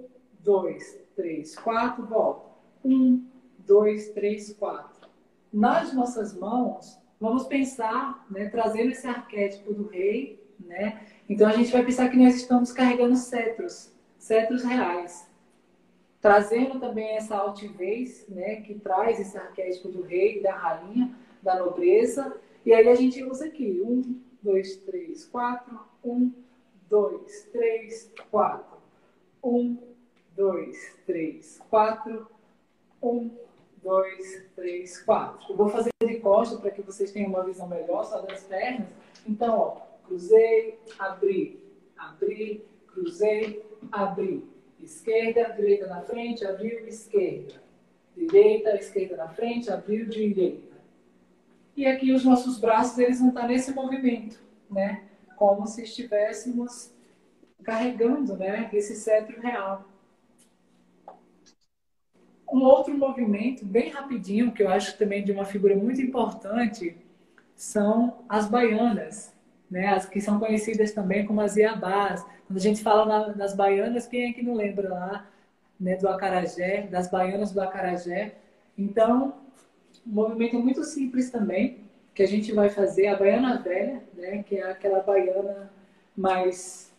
dois, 0.40 1.00
três, 1.16 1.56
quatro, 1.56 2.04
volta. 2.04 2.50
Um, 2.84 3.26
dois, 3.60 4.10
três, 4.10 4.52
quatro. 4.52 5.08
Nas 5.50 5.94
nossas 5.94 6.34
mãos, 6.34 6.98
vamos 7.18 7.46
pensar, 7.46 8.26
né, 8.30 8.50
trazendo 8.50 8.90
esse 8.90 9.06
arquétipo 9.06 9.72
do 9.72 9.88
rei, 9.88 10.38
né? 10.60 11.06
Então 11.30 11.48
a 11.48 11.52
gente 11.52 11.72
vai 11.72 11.82
pensar 11.82 12.10
que 12.10 12.16
nós 12.18 12.34
estamos 12.34 12.72
carregando 12.72 13.16
cetros, 13.16 13.90
cetros 14.18 14.62
reais 14.62 15.31
trazendo 16.22 16.78
também 16.78 17.16
essa 17.16 17.36
altivez, 17.36 18.24
né, 18.28 18.60
que 18.62 18.78
traz 18.78 19.18
esse 19.18 19.36
arquétipo 19.36 19.88
do 19.88 20.02
rei, 20.02 20.40
da 20.40 20.54
rainha, 20.54 21.12
da 21.42 21.58
nobreza, 21.58 22.40
E 22.64 22.72
aí 22.72 22.88
a 22.88 22.94
gente 22.94 23.20
usa 23.24 23.46
aqui. 23.46 23.82
Um, 23.84 24.20
dois, 24.40 24.76
três, 24.76 25.24
quatro. 25.24 25.80
Um, 26.04 26.32
dois, 26.88 27.48
três, 27.52 28.12
quatro. 28.30 28.78
Um, 29.42 29.76
dois, 30.36 30.96
três, 31.04 31.60
quatro. 31.68 32.28
Um, 33.02 33.30
dois, 33.82 34.44
três, 34.54 35.02
quatro. 35.02 35.52
Eu 35.52 35.56
vou 35.56 35.68
fazer 35.68 35.90
de 36.06 36.20
costa 36.20 36.56
para 36.56 36.70
que 36.70 36.82
vocês 36.82 37.10
tenham 37.10 37.30
uma 37.30 37.42
visão 37.42 37.66
melhor 37.66 38.04
só 38.04 38.20
das 38.20 38.44
pernas. 38.44 38.88
Então, 39.26 39.58
ó, 39.58 39.76
cruzei, 40.06 40.78
abri, 41.00 41.60
abri, 41.98 42.64
cruzei, 42.86 43.66
abri. 43.90 44.52
Esquerda, 44.82 45.54
direita 45.54 45.86
na 45.86 46.00
frente, 46.00 46.44
abriu, 46.44 46.86
esquerda. 46.86 47.62
Direita, 48.16 48.74
esquerda 48.76 49.16
na 49.16 49.28
frente, 49.28 49.70
abriu, 49.70 50.06
direita. 50.06 50.72
E 51.76 51.86
aqui 51.86 52.12
os 52.12 52.24
nossos 52.24 52.58
braços, 52.58 52.98
eles 52.98 53.20
vão 53.20 53.28
estar 53.28 53.46
nesse 53.46 53.72
movimento, 53.72 54.42
né? 54.70 55.04
Como 55.36 55.66
se 55.66 55.82
estivéssemos 55.82 56.90
carregando, 57.62 58.36
né? 58.36 58.68
Esse 58.72 58.94
cetro 58.96 59.40
real. 59.40 59.88
Um 62.52 62.62
outro 62.64 62.92
movimento, 62.96 63.64
bem 63.64 63.88
rapidinho, 63.88 64.52
que 64.52 64.62
eu 64.62 64.68
acho 64.68 64.98
também 64.98 65.24
de 65.24 65.32
uma 65.32 65.46
figura 65.46 65.74
muito 65.74 66.02
importante, 66.02 66.96
são 67.54 68.24
as 68.28 68.46
baianas, 68.46 69.32
né? 69.72 69.88
As 69.88 70.04
que 70.04 70.20
são 70.20 70.38
conhecidas 70.38 70.92
também 70.92 71.24
como 71.26 71.40
as 71.40 71.56
iabás. 71.56 72.22
Quando 72.46 72.58
a 72.58 72.60
gente 72.60 72.82
fala 72.82 73.06
na, 73.06 73.34
nas 73.34 73.56
baianas, 73.56 74.06
quem 74.06 74.28
é 74.28 74.32
que 74.34 74.42
não 74.42 74.52
lembra 74.52 74.90
lá, 74.90 75.26
né, 75.80 75.96
do 75.96 76.08
acarajé, 76.08 76.82
das 76.88 77.10
baianas 77.10 77.52
do 77.52 77.60
acarajé? 77.60 78.34
Então, 78.76 79.34
um 80.06 80.12
movimento 80.12 80.58
muito 80.58 80.84
simples 80.84 81.30
também, 81.30 81.78
que 82.14 82.22
a 82.22 82.28
gente 82.28 82.52
vai 82.52 82.68
fazer, 82.68 83.06
a 83.06 83.16
baiana 83.16 83.58
velha, 83.62 84.02
né, 84.12 84.42
que 84.42 84.58
é 84.58 84.70
aquela 84.70 85.00
baiana 85.00 85.72
mais 86.14 86.92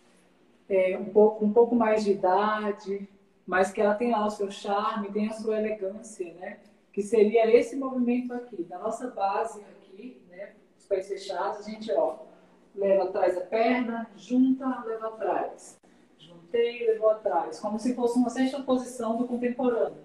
é, 0.68 0.98
um 0.98 1.06
pouco 1.06 1.46
um 1.46 1.54
pouco 1.54 1.76
mais 1.76 2.04
de 2.04 2.14
idade, 2.14 3.08
mas 3.46 3.72
que 3.72 3.82
ela 3.82 3.94
tem 3.94 4.12
lá 4.12 4.26
o 4.26 4.32
seu 4.32 4.50
charme, 4.50 5.12
tem 5.12 5.28
a 5.28 5.34
sua 5.34 5.60
elegância, 5.60 6.34
né? 6.40 6.58
Que 6.92 7.04
seria 7.04 7.56
esse 7.56 7.76
movimento 7.76 8.34
aqui, 8.34 8.64
da 8.64 8.80
nossa 8.80 9.12
base 9.12 9.62
aqui, 9.62 10.20
né? 10.32 10.54
Os 10.76 10.86
pés 10.86 11.08
fechados, 11.08 11.68
a 11.68 11.70
gente, 11.70 11.92
ó, 11.92 12.33
leva 12.76 13.04
atrás 13.04 13.38
a 13.38 13.42
perna, 13.42 14.10
junta, 14.16 14.84
leva 14.86 15.08
atrás. 15.08 15.78
Juntei, 16.18 16.88
levou 16.88 17.10
atrás. 17.10 17.60
Como 17.60 17.80
se 17.80 17.94
fosse 17.96 18.18
uma 18.18 18.30
sexta 18.30 18.62
posição 18.62 19.18
do 19.18 19.28
contemporâneo. 19.28 19.98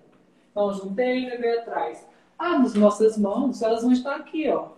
Então, 0.51 0.73
juntei, 0.73 1.29
levei 1.29 1.59
atrás. 1.59 2.07
Ah, 2.39 2.59
nas 2.59 2.75
nossas 2.75 3.17
mãos, 3.17 3.63
elas 3.63 3.83
vão 3.83 3.93
estar 3.93 4.17
aqui, 4.17 4.49
ó. 4.49 4.71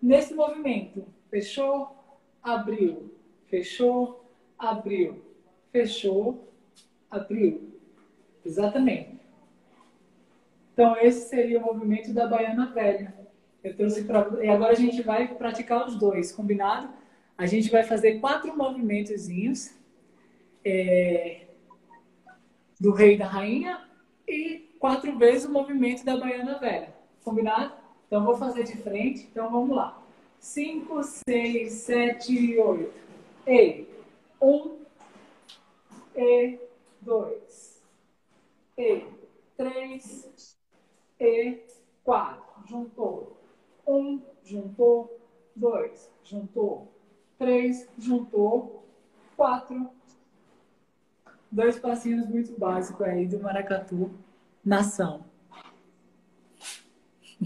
Nesse 0.00 0.34
movimento. 0.34 1.04
Fechou, 1.30 1.96
abriu. 2.42 3.10
Fechou, 3.46 4.24
abriu. 4.58 5.22
Fechou, 5.72 6.48
abriu. 7.10 7.72
Exatamente. 8.44 9.18
Então, 10.72 10.96
esse 10.98 11.28
seria 11.28 11.60
o 11.60 11.64
movimento 11.64 12.12
da 12.12 12.26
baiana 12.26 12.66
velha. 12.66 13.14
Eu 13.62 13.74
trouxe 13.76 14.04
pra... 14.04 14.28
E 14.42 14.48
agora 14.48 14.72
a 14.72 14.76
gente 14.76 15.02
vai 15.02 15.28
praticar 15.34 15.86
os 15.86 15.96
dois, 15.96 16.32
combinado? 16.32 16.88
A 17.36 17.46
gente 17.46 17.70
vai 17.70 17.82
fazer 17.82 18.20
quatro 18.20 18.56
movimentozinhos 18.56 19.74
é... 20.64 21.46
do 22.80 22.92
rei 22.92 23.14
e 23.14 23.18
da 23.18 23.26
rainha 23.26 23.88
e 24.26 24.70
quatro 24.78 25.16
vezes 25.18 25.44
o 25.44 25.52
movimento 25.52 26.04
da 26.04 26.16
baiana 26.16 26.58
velha. 26.58 26.94
Combinado? 27.24 27.74
Então, 28.06 28.24
vou 28.24 28.36
fazer 28.36 28.64
de 28.64 28.76
frente. 28.76 29.28
Então, 29.30 29.50
vamos 29.50 29.74
lá. 29.74 30.00
Cinco, 30.38 31.02
seis, 31.02 31.72
sete, 31.72 32.58
oito. 32.58 32.92
E. 33.46 33.86
Um. 34.40 34.78
E. 36.16 36.58
Dois 37.00 37.74
e 38.76 39.04
três, 39.56 40.58
e 41.20 41.62
quatro. 42.02 42.66
Juntou. 42.66 43.36
Um, 43.86 44.20
juntou. 44.44 45.20
Dois, 45.54 46.10
juntou. 46.24 46.92
Três, 47.44 47.86
juntou. 47.98 48.82
Quatro. 49.36 49.90
Dois 51.50 51.78
passinhos 51.78 52.26
muito 52.26 52.58
básicos 52.58 53.06
aí 53.06 53.26
do 53.26 53.38
maracatu. 53.38 54.10
Nação. 54.64 55.26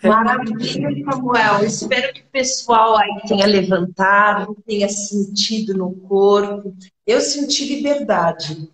Maravilha, 0.00 1.04
Samuel. 1.10 1.64
Espero 1.64 2.14
que 2.14 2.20
o 2.20 2.26
pessoal 2.30 2.96
aí 2.96 3.20
tenha 3.26 3.44
levantado, 3.44 4.56
tenha 4.64 4.88
sentido 4.88 5.74
no 5.74 5.92
corpo. 5.96 6.72
Eu 7.04 7.20
senti 7.20 7.74
liberdade 7.74 8.70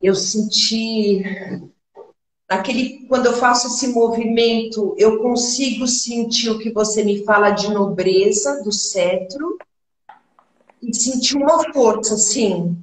eu 0.00 0.14
senti 0.14 1.24
aquele 2.48 3.06
quando 3.06 3.26
eu 3.26 3.32
faço 3.32 3.66
esse 3.66 3.88
movimento, 3.88 4.94
eu 4.96 5.20
consigo 5.20 5.88
sentir 5.88 6.50
o 6.50 6.58
que 6.58 6.70
você 6.70 7.02
me 7.02 7.24
fala 7.24 7.50
de 7.50 7.72
nobreza 7.72 8.62
do 8.62 8.70
cetro 8.70 9.58
e 10.82 10.94
sentir 10.94 11.36
uma 11.36 11.72
força, 11.72 12.14
assim. 12.14 12.82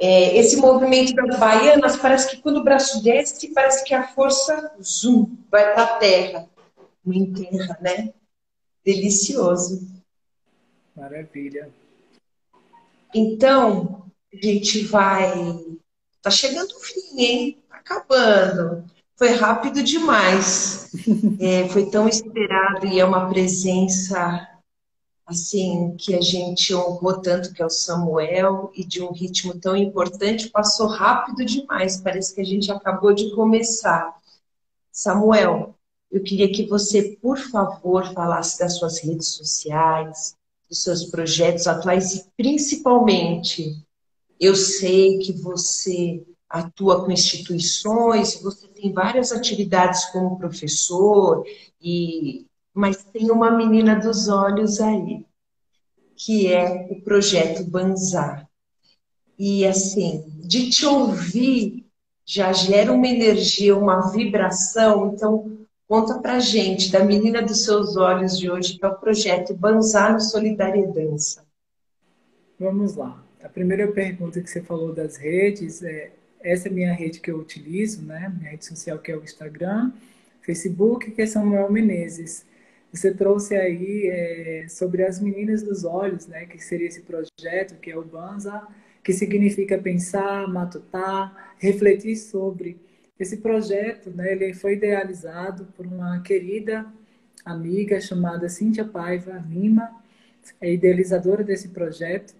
É, 0.00 0.36
esse 0.36 0.56
movimento 0.56 1.14
das 1.14 1.38
baianas 1.38 1.96
parece 1.96 2.30
que 2.30 2.42
quando 2.42 2.58
o 2.58 2.64
braço 2.64 3.02
desce, 3.02 3.52
parece 3.52 3.84
que 3.84 3.94
a 3.94 4.08
força 4.08 4.72
zoom, 4.82 5.36
vai 5.50 5.72
para 5.74 5.82
a 5.82 5.98
terra. 5.98 6.48
Me 7.04 7.18
enterra, 7.18 7.78
né? 7.80 8.12
Delicioso. 8.84 9.88
Maravilha. 10.94 11.70
Então, 13.14 14.04
a 14.32 14.36
gente 14.46 14.84
vai 14.84 15.78
Tá 16.28 16.30
chegando 16.30 16.72
o 16.72 16.80
fim, 16.80 17.20
hein? 17.20 17.58
Tá 17.68 17.76
acabando. 17.76 18.84
Foi 19.16 19.30
rápido 19.30 19.82
demais. 19.82 20.90
É, 21.40 21.68
foi 21.68 21.88
tão 21.88 22.08
esperado 22.08 22.86
e 22.86 22.98
é 22.98 23.04
uma 23.04 23.28
presença 23.28 24.48
assim 25.28 25.94
que 25.98 26.14
a 26.14 26.20
gente 26.22 26.74
honrou 26.74 27.20
tanto 27.20 27.52
que 27.52 27.60
é 27.60 27.66
o 27.66 27.70
Samuel 27.70 28.72
e 28.74 28.82
de 28.82 29.02
um 29.02 29.12
ritmo 29.12 29.54
tão 29.60 29.76
importante 29.76 30.48
passou 30.48 30.86
rápido 30.86 31.44
demais. 31.44 32.00
Parece 32.00 32.34
que 32.34 32.40
a 32.40 32.44
gente 32.44 32.72
acabou 32.72 33.12
de 33.12 33.30
começar. 33.34 34.16
Samuel, 34.90 35.74
eu 36.10 36.22
queria 36.22 36.50
que 36.50 36.66
você, 36.66 37.18
por 37.20 37.36
favor, 37.36 38.10
falasse 38.14 38.58
das 38.58 38.78
suas 38.78 38.98
redes 39.00 39.28
sociais, 39.34 40.34
dos 40.66 40.82
seus 40.82 41.04
projetos 41.04 41.66
atuais 41.66 42.14
e 42.14 42.24
principalmente 42.34 43.84
eu 44.40 44.56
sei 44.56 45.18
que 45.18 45.32
você 45.32 46.24
atua 46.48 47.04
com 47.04 47.12
instituições, 47.12 48.40
você 48.40 48.66
tem 48.68 48.92
várias 48.92 49.30
atividades 49.30 50.06
como 50.06 50.38
professor, 50.38 51.44
e 51.80 52.46
mas 52.78 53.02
tem 53.02 53.28
uma 53.28 53.50
menina 53.50 53.96
dos 53.96 54.28
olhos 54.28 54.80
aí, 54.80 55.26
que 56.14 56.46
é 56.46 56.86
o 56.88 57.00
projeto 57.00 57.64
Banzar. 57.64 58.48
E 59.36 59.66
assim, 59.66 60.24
de 60.36 60.70
te 60.70 60.86
ouvir 60.86 61.84
já 62.24 62.52
gera 62.52 62.92
uma 62.92 63.08
energia, 63.08 63.76
uma 63.76 64.12
vibração, 64.12 65.12
então 65.12 65.58
conta 65.88 66.20
pra 66.20 66.38
gente 66.38 66.92
da 66.92 67.04
menina 67.04 67.42
dos 67.42 67.64
seus 67.64 67.96
olhos 67.96 68.38
de 68.38 68.48
hoje, 68.48 68.78
que 68.78 68.84
é 68.84 68.88
o 68.88 68.94
projeto 68.94 69.54
Banzar 69.54 70.12
no 70.12 70.20
Solidariedade. 70.20 71.40
Vamos 72.60 72.94
lá. 72.94 73.20
A 73.42 73.48
primeira 73.48 73.90
pergunta 73.90 74.40
que 74.40 74.48
você 74.48 74.62
falou 74.62 74.94
das 74.94 75.16
redes, 75.16 75.82
é, 75.82 76.12
essa 76.40 76.68
é 76.68 76.70
minha 76.70 76.92
rede 76.92 77.18
que 77.18 77.32
eu 77.32 77.38
utilizo, 77.38 78.02
né? 78.02 78.32
Minha 78.38 78.52
rede 78.52 78.66
social 78.66 79.00
que 79.00 79.10
é 79.10 79.16
o 79.16 79.24
Instagram, 79.24 79.90
Facebook, 80.42 81.10
que 81.10 81.22
é 81.22 81.26
Samuel 81.26 81.72
Menezes. 81.72 82.46
Você 82.92 83.12
trouxe 83.12 83.54
aí 83.54 84.06
é, 84.06 84.66
sobre 84.68 85.04
as 85.04 85.20
meninas 85.20 85.62
dos 85.62 85.84
olhos, 85.84 86.26
né? 86.26 86.46
Que 86.46 86.58
seria 86.58 86.88
esse 86.88 87.02
projeto, 87.02 87.78
que 87.80 87.90
é 87.90 87.96
o 87.96 88.04
Banza, 88.04 88.66
que 89.02 89.12
significa 89.12 89.78
pensar, 89.78 90.48
matutar, 90.48 91.54
refletir 91.58 92.16
sobre. 92.16 92.80
Esse 93.18 93.38
projeto, 93.38 94.10
né? 94.10 94.32
Ele 94.32 94.54
foi 94.54 94.74
idealizado 94.74 95.66
por 95.76 95.84
uma 95.86 96.20
querida 96.22 96.86
amiga 97.44 98.00
chamada 98.00 98.48
Cíntia 98.48 98.84
Paiva 98.84 99.42
Lima, 99.48 99.90
é 100.60 100.72
idealizadora 100.72 101.42
desse 101.42 101.68
projeto 101.68 102.34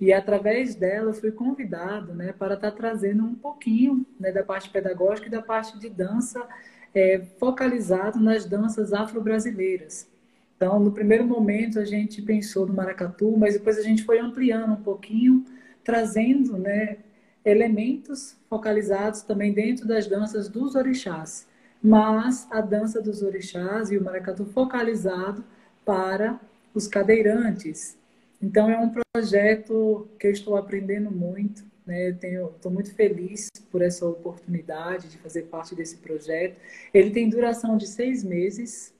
e 0.00 0.12
através 0.12 0.74
dela 0.74 1.10
eu 1.10 1.14
fui 1.14 1.30
convidado 1.30 2.14
né, 2.14 2.32
para 2.32 2.54
estar 2.54 2.70
tá 2.70 2.76
trazendo 2.76 3.24
um 3.24 3.34
pouquinho 3.34 4.04
né, 4.18 4.32
da 4.32 4.42
parte 4.42 4.68
pedagógica 4.70 5.28
e 5.28 5.30
da 5.30 5.42
parte 5.42 5.78
de 5.78 5.88
dança 5.88 6.46
é, 6.94 7.20
focalizado 7.38 8.20
nas 8.20 8.46
danças 8.46 8.92
afro-brasileiras. 8.92 10.08
Então, 10.56 10.78
no 10.78 10.92
primeiro 10.92 11.26
momento 11.26 11.78
a 11.78 11.84
gente 11.84 12.22
pensou 12.22 12.66
no 12.66 12.72
maracatu, 12.72 13.36
mas 13.36 13.54
depois 13.54 13.76
a 13.76 13.82
gente 13.82 14.04
foi 14.04 14.18
ampliando 14.18 14.72
um 14.72 14.82
pouquinho, 14.82 15.44
trazendo 15.82 16.56
né, 16.56 16.98
elementos 17.44 18.36
focalizados 18.48 19.22
também 19.22 19.52
dentro 19.52 19.86
das 19.86 20.06
danças 20.06 20.48
dos 20.48 20.74
orixás. 20.74 21.46
Mas 21.82 22.46
a 22.50 22.60
dança 22.60 23.02
dos 23.02 23.20
orixás 23.20 23.90
e 23.90 23.98
o 23.98 24.02
maracatu 24.02 24.46
focalizado 24.46 25.44
para 25.84 26.40
os 26.72 26.86
cadeirantes. 26.86 27.98
Então, 28.40 28.70
é 28.70 28.78
um 28.78 28.90
projeto 28.90 30.08
que 30.18 30.26
eu 30.26 30.30
estou 30.30 30.56
aprendendo 30.56 31.10
muito, 31.10 31.64
né? 31.86 32.10
Estou 32.10 32.70
muito 32.72 32.94
feliz 32.94 33.48
por 33.70 33.82
essa 33.82 34.06
oportunidade 34.06 35.08
de 35.08 35.18
fazer 35.18 35.42
parte 35.42 35.74
desse 35.74 35.98
projeto. 35.98 36.56
Ele 36.92 37.10
tem 37.10 37.28
duração 37.28 37.76
de 37.76 37.86
seis 37.86 38.22
meses, 38.24 38.92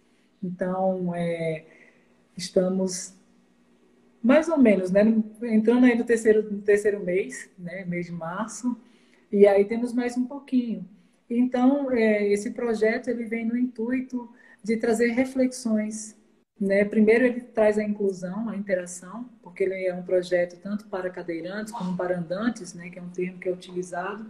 então 0.42 1.14
é, 1.14 1.64
estamos 2.37 3.14
mais 4.23 4.49
ou 4.49 4.59
menos, 4.59 4.90
né? 4.90 5.03
Entrando 5.42 5.85
aí 5.85 5.97
no 5.97 6.05
terceiro, 6.05 6.51
no 6.51 6.62
terceiro 6.62 7.05
mês, 7.05 7.51
né? 7.59 7.85
Mês 7.85 8.07
de 8.07 8.12
março, 8.12 8.77
e 9.31 9.47
aí 9.47 9.64
temos 9.64 9.92
mais 9.92 10.16
um 10.16 10.25
pouquinho. 10.25 10.88
Então, 11.29 11.90
é, 11.90 12.27
esse 12.33 12.51
projeto 12.51 13.09
ele 13.09 13.25
vem 13.25 13.44
no 13.44 13.57
intuito 13.57 14.31
de 14.62 14.77
trazer 14.77 15.11
reflexões. 15.11 16.16
Né? 16.64 16.83
Primeiro, 16.85 17.27
ele 17.27 17.40
traz 17.40 17.79
a 17.79 17.83
inclusão, 17.83 18.48
a 18.48 18.57
interação, 18.57 19.29
porque 19.42 19.64
ele 19.64 19.87
é 19.87 19.94
um 19.94 20.03
projeto 20.03 20.59
tanto 20.62 20.87
para 20.87 21.11
cadeirantes 21.11 21.72
como 21.72 21.94
para 21.94 22.18
andantes, 22.18 22.72
né? 22.72 22.88
que 22.88 22.98
é 22.98 23.03
um 23.03 23.11
termo 23.11 23.38
que 23.38 23.48
é 23.48 23.53
utilizado 23.53 24.24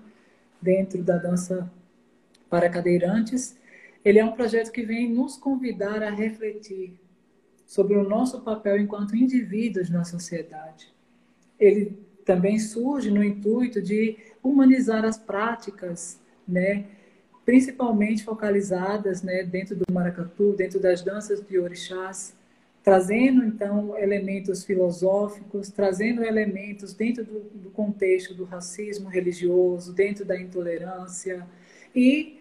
dentro 0.60 1.00
da 1.02 1.16
dança 1.16 1.70
para 2.50 2.68
cadeirantes. 2.68 3.56
Ele 4.04 4.18
é 4.18 4.24
um 4.24 4.32
projeto 4.32 4.72
que 4.72 4.82
vem 4.82 5.08
nos 5.08 5.36
convidar 5.36 6.02
a 6.02 6.10
refletir 6.10 6.98
sobre 7.64 7.96
o 7.96 8.08
nosso 8.08 8.40
papel 8.40 8.80
enquanto 8.80 9.16
indivíduos 9.16 9.88
na 9.88 10.04
sociedade. 10.04 10.92
Ele 11.58 11.96
também 12.24 12.58
surge 12.58 13.12
no 13.12 13.22
intuito 13.22 13.80
de 13.80 14.18
humanizar 14.42 15.04
as 15.04 15.16
práticas 15.16 16.18
né? 16.46 16.84
Principalmente 17.44 18.24
focalizadas 18.24 19.22
né, 19.22 19.42
dentro 19.42 19.76
do 19.76 19.84
maracatu, 19.92 20.52
dentro 20.52 20.80
das 20.80 21.02
danças 21.02 21.40
de 21.46 21.58
orixás, 21.58 22.34
trazendo 22.82 23.44
então 23.44 23.96
elementos 23.98 24.64
filosóficos, 24.64 25.70
trazendo 25.70 26.22
elementos 26.22 26.92
dentro 26.92 27.24
do, 27.24 27.40
do, 27.40 27.70
contexto 27.70 28.34
do 28.34 28.44
racismo 28.44 29.08
religioso, 29.08 29.92
dentro 29.92 30.24
da 30.24 30.38
intolerância 30.38 31.46
e 31.94 32.38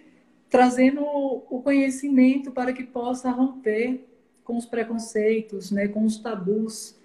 trazendo 0.49 1.01
o 1.03 1.61
conhecimento 1.63 2.51
para 2.51 2.73
que 2.73 2.83
possa 2.83 3.29
romper 3.31 4.05
com 4.43 4.57
os 4.57 4.65
preconceitos, 4.65 5.71
né, 5.71 5.87
com 5.87 6.03
os 6.03 6.17
tabus. 6.17 6.95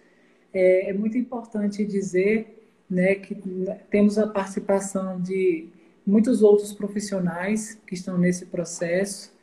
É, 0.53 0.91
é 0.91 0.93
muito 0.93 1.17
importante 1.17 1.85
dizer 1.85 2.69
né, 2.91 3.15
que 3.15 3.37
temos 3.91 4.19
a 4.19 4.27
participação 4.27 5.21
de 5.21 5.69
muitos 6.09 6.43
outros 6.43 6.73
profissionais 6.73 7.79
que 7.87 7.93
estão 7.93 8.17
nesse 8.17 8.47
processo. 8.47 9.37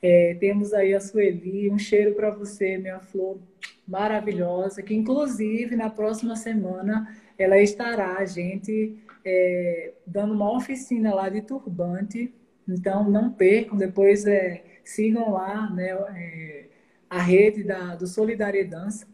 É, 0.00 0.34
temos 0.40 0.72
aí 0.72 0.94
a 0.94 1.00
Sueli, 1.00 1.70
um 1.70 1.78
cheiro 1.78 2.14
para 2.14 2.30
você, 2.30 2.78
minha 2.78 3.00
flor 3.00 3.38
maravilhosa, 3.86 4.82
que 4.82 4.94
inclusive 4.94 5.76
na 5.76 5.90
próxima 5.90 6.34
semana 6.34 7.14
ela 7.38 7.58
estará, 7.60 8.24
gente, 8.24 8.98
é, 9.22 9.92
dando 10.06 10.32
uma 10.32 10.56
oficina 10.56 11.14
lá 11.14 11.28
de 11.28 11.42
turbante. 11.42 12.32
Então 12.66 13.10
não 13.10 13.30
percam, 13.30 13.76
depois 13.76 14.26
é, 14.26 14.64
sigam 14.82 15.32
lá 15.32 15.68
né, 15.70 15.90
é, 15.90 16.64
a 17.10 17.20
rede 17.20 17.62
da, 17.62 17.94
do 17.94 18.06
Solidariedade. 18.06 19.04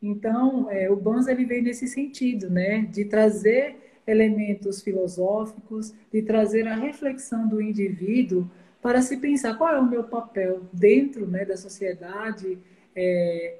Então, 0.00 0.70
é, 0.70 0.88
o 0.88 0.94
Banza 0.94 1.32
ele 1.32 1.44
vem 1.44 1.62
nesse 1.62 1.88
sentido, 1.88 2.48
né, 2.48 2.82
de 2.82 3.04
trazer 3.06 3.87
elementos 4.08 4.82
filosóficos, 4.82 5.94
de 6.10 6.22
trazer 6.22 6.66
a 6.66 6.74
reflexão 6.74 7.46
do 7.46 7.60
indivíduo 7.60 8.50
para 8.80 9.02
se 9.02 9.18
pensar 9.18 9.56
qual 9.56 9.74
é 9.74 9.78
o 9.78 9.88
meu 9.88 10.04
papel 10.04 10.62
dentro 10.72 11.26
né, 11.26 11.44
da 11.44 11.56
sociedade, 11.56 12.58
é, 12.96 13.58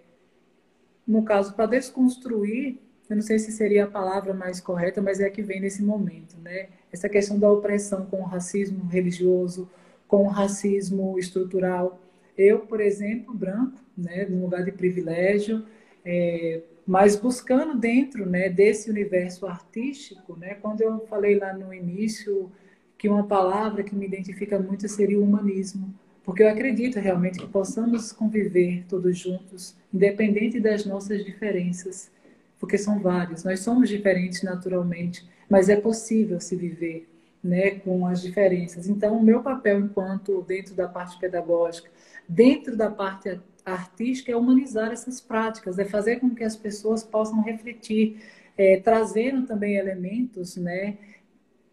no 1.06 1.22
caso, 1.22 1.54
para 1.54 1.66
desconstruir, 1.66 2.78
eu 3.08 3.16
não 3.16 3.22
sei 3.22 3.38
se 3.38 3.52
seria 3.52 3.84
a 3.84 3.86
palavra 3.86 4.34
mais 4.34 4.60
correta, 4.60 5.00
mas 5.00 5.20
é 5.20 5.26
a 5.26 5.30
que 5.30 5.42
vem 5.42 5.60
nesse 5.60 5.82
momento, 5.82 6.36
né? 6.42 6.68
Essa 6.92 7.08
questão 7.08 7.38
da 7.38 7.50
opressão 7.50 8.04
com 8.04 8.20
o 8.20 8.24
racismo 8.24 8.84
religioso, 8.86 9.70
com 10.06 10.24
o 10.24 10.28
racismo 10.28 11.18
estrutural. 11.18 11.98
Eu, 12.36 12.60
por 12.60 12.80
exemplo, 12.80 13.32
branco, 13.34 13.78
né, 13.96 14.26
num 14.28 14.42
lugar 14.42 14.62
de 14.62 14.72
privilégio, 14.72 15.64
é, 16.04 16.60
mas 16.88 17.14
buscando 17.14 17.76
dentro 17.76 18.24
né, 18.24 18.48
desse 18.48 18.88
universo 18.88 19.46
artístico, 19.46 20.34
né, 20.38 20.54
quando 20.54 20.80
eu 20.80 21.06
falei 21.06 21.38
lá 21.38 21.52
no 21.52 21.74
início 21.74 22.50
que 22.96 23.06
uma 23.06 23.24
palavra 23.24 23.82
que 23.82 23.94
me 23.94 24.06
identifica 24.06 24.58
muito 24.58 24.88
seria 24.88 25.20
o 25.20 25.22
humanismo, 25.22 25.94
porque 26.24 26.42
eu 26.42 26.48
acredito 26.48 26.98
realmente 26.98 27.40
que 27.40 27.46
possamos 27.46 28.10
conviver 28.10 28.86
todos 28.88 29.18
juntos, 29.18 29.76
independente 29.92 30.58
das 30.58 30.86
nossas 30.86 31.22
diferenças, 31.26 32.10
porque 32.58 32.78
são 32.78 32.98
várias. 33.00 33.44
Nós 33.44 33.60
somos 33.60 33.90
diferentes 33.90 34.42
naturalmente, 34.42 35.28
mas 35.46 35.68
é 35.68 35.76
possível 35.76 36.40
se 36.40 36.56
viver 36.56 37.06
né, 37.44 37.72
com 37.72 38.06
as 38.06 38.22
diferenças. 38.22 38.88
Então, 38.88 39.18
o 39.18 39.22
meu 39.22 39.42
papel 39.42 39.78
enquanto 39.78 40.40
dentro 40.40 40.74
da 40.74 40.88
parte 40.88 41.18
pedagógica, 41.18 41.90
dentro 42.26 42.74
da 42.78 42.90
parte 42.90 43.38
artística 43.72 44.32
é 44.32 44.36
humanizar 44.36 44.90
essas 44.90 45.20
práticas, 45.20 45.78
é 45.78 45.84
fazer 45.84 46.20
com 46.20 46.34
que 46.34 46.44
as 46.44 46.56
pessoas 46.56 47.02
possam 47.02 47.42
refletir, 47.42 48.20
é, 48.56 48.78
trazendo 48.80 49.46
também 49.46 49.76
elementos, 49.76 50.56
né, 50.56 50.98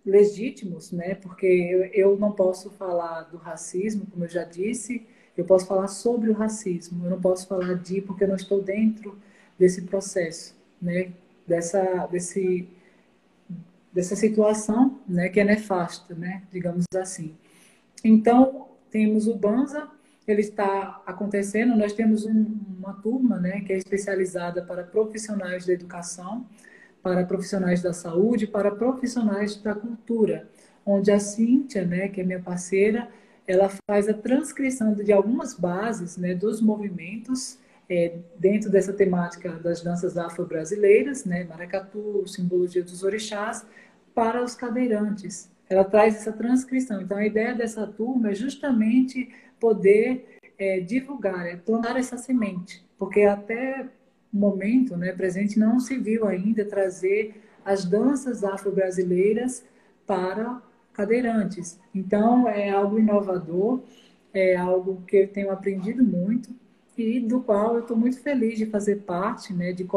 legítimos, 0.05 0.91
né, 0.91 1.15
porque 1.15 1.45
eu, 1.45 1.86
eu 1.86 2.17
não 2.17 2.31
posso 2.31 2.69
falar 2.71 3.23
do 3.23 3.38
racismo, 3.38 4.05
como 4.05 4.25
eu 4.25 4.29
já 4.29 4.43
disse, 4.43 5.05
eu 5.36 5.43
posso 5.43 5.65
falar 5.65 5.88
sobre 5.88 6.29
o 6.29 6.34
racismo, 6.34 7.05
eu 7.05 7.10
não 7.10 7.19
posso 7.19 7.47
falar 7.47 7.73
de 7.75 8.01
porque 8.01 8.23
eu 8.23 8.27
não 8.27 8.36
estou 8.36 8.62
dentro 8.62 9.17
desse 9.58 9.81
processo, 9.84 10.55
né, 10.81 11.12
dessa, 11.47 12.05
desse, 12.08 12.67
dessa 13.91 14.15
situação, 14.15 14.99
né, 15.08 15.29
que 15.29 15.39
é 15.39 15.43
nefasta, 15.43 16.13
né, 16.13 16.43
digamos 16.51 16.86
assim. 16.95 17.36
Então, 18.03 18.67
temos 18.91 19.27
o 19.27 19.36
Banza, 19.36 19.89
ele 20.28 20.42
está 20.42 21.02
acontecendo. 21.06 21.76
Nós 21.76 21.94
temos 21.94 22.26
um, 22.26 22.46
uma 22.78 22.94
turma 22.94 23.40
né, 23.40 23.62
que 23.62 23.74
é 23.74 23.78
especializada 23.78 24.62
para 24.62 24.84
profissionais 24.84 25.66
da 25.66 25.74
educação, 25.74 26.46
para 27.02 27.24
profissionais 27.24 27.82
da 27.82 27.94
saúde, 27.94 28.48
para 28.48 28.72
profissionais 28.72 29.56
da 29.56 29.76
cultura, 29.76 30.48
onde 30.86 31.12
a 31.12 31.20
Cíntia, 31.20 31.86
né, 31.86 32.08
que 32.08 32.22
é 32.22 32.24
minha 32.24 32.42
parceira, 32.42 33.08
ela 33.48 33.70
faz 33.88 34.10
a 34.10 34.14
transcrição 34.14 34.94
de 34.94 35.12
algumas 35.14 35.54
bases 35.54 36.18
né, 36.18 36.34
dos 36.34 36.62
movimentos 36.62 37.60
é, 37.88 38.18
dentro 38.40 38.72
dessa 38.72 38.92
temática 38.92 39.52
das 39.52 39.82
danças 39.82 40.18
afro-brasileiras, 40.18 41.26
né, 41.26 41.44
maracatu, 41.44 42.28
simbologia 42.28 42.84
dos 42.84 43.04
orixás, 43.04 43.66
para 44.14 44.44
os 44.44 44.56
cadeirantes. 44.56 45.52
Ela 45.70 45.84
traz 45.84 46.16
essa 46.16 46.32
transcrição. 46.32 47.02
Então, 47.02 47.18
a 47.18 47.26
ideia 47.26 47.54
dessa 47.54 47.86
turma 47.86 48.32
é 48.32 48.36
justamente 48.36 49.32
poder 49.65 50.38
é, 50.60 50.80
divulgar, 50.80 51.47
é 51.47 51.56
plantar 51.56 51.97
essa 51.97 52.19
semente, 52.19 52.86
porque 52.99 53.23
até 53.23 53.90
o 54.31 54.37
momento 54.37 54.96
né, 54.96 55.12
presente 55.12 55.58
não 55.58 55.79
se 55.79 55.98
viu 55.98 56.27
ainda 56.27 56.63
trazer 56.63 57.42
as 57.65 57.83
danças 57.83 58.44
afro-brasileiras 58.44 59.65
para 60.06 60.62
cadeirantes. 60.94 61.79
Então, 61.96 62.48
é 62.48 62.69
algo 62.69 63.00
inovador, 63.00 63.81
é 64.31 64.56
algo 64.56 65.02
que 65.08 65.17
eu 65.17 65.27
tenho 65.29 65.50
aprendido 65.50 66.04
muito 66.04 66.52
e 66.96 67.19
do 67.19 67.42
qual 67.42 67.73
eu 67.73 67.79
estou 67.79 67.98
muito 67.98 68.19
feliz 68.19 68.60
de 68.60 68.67
fazer 68.67 68.98
parte, 68.98 69.52
né, 69.52 69.73
de 69.73 69.87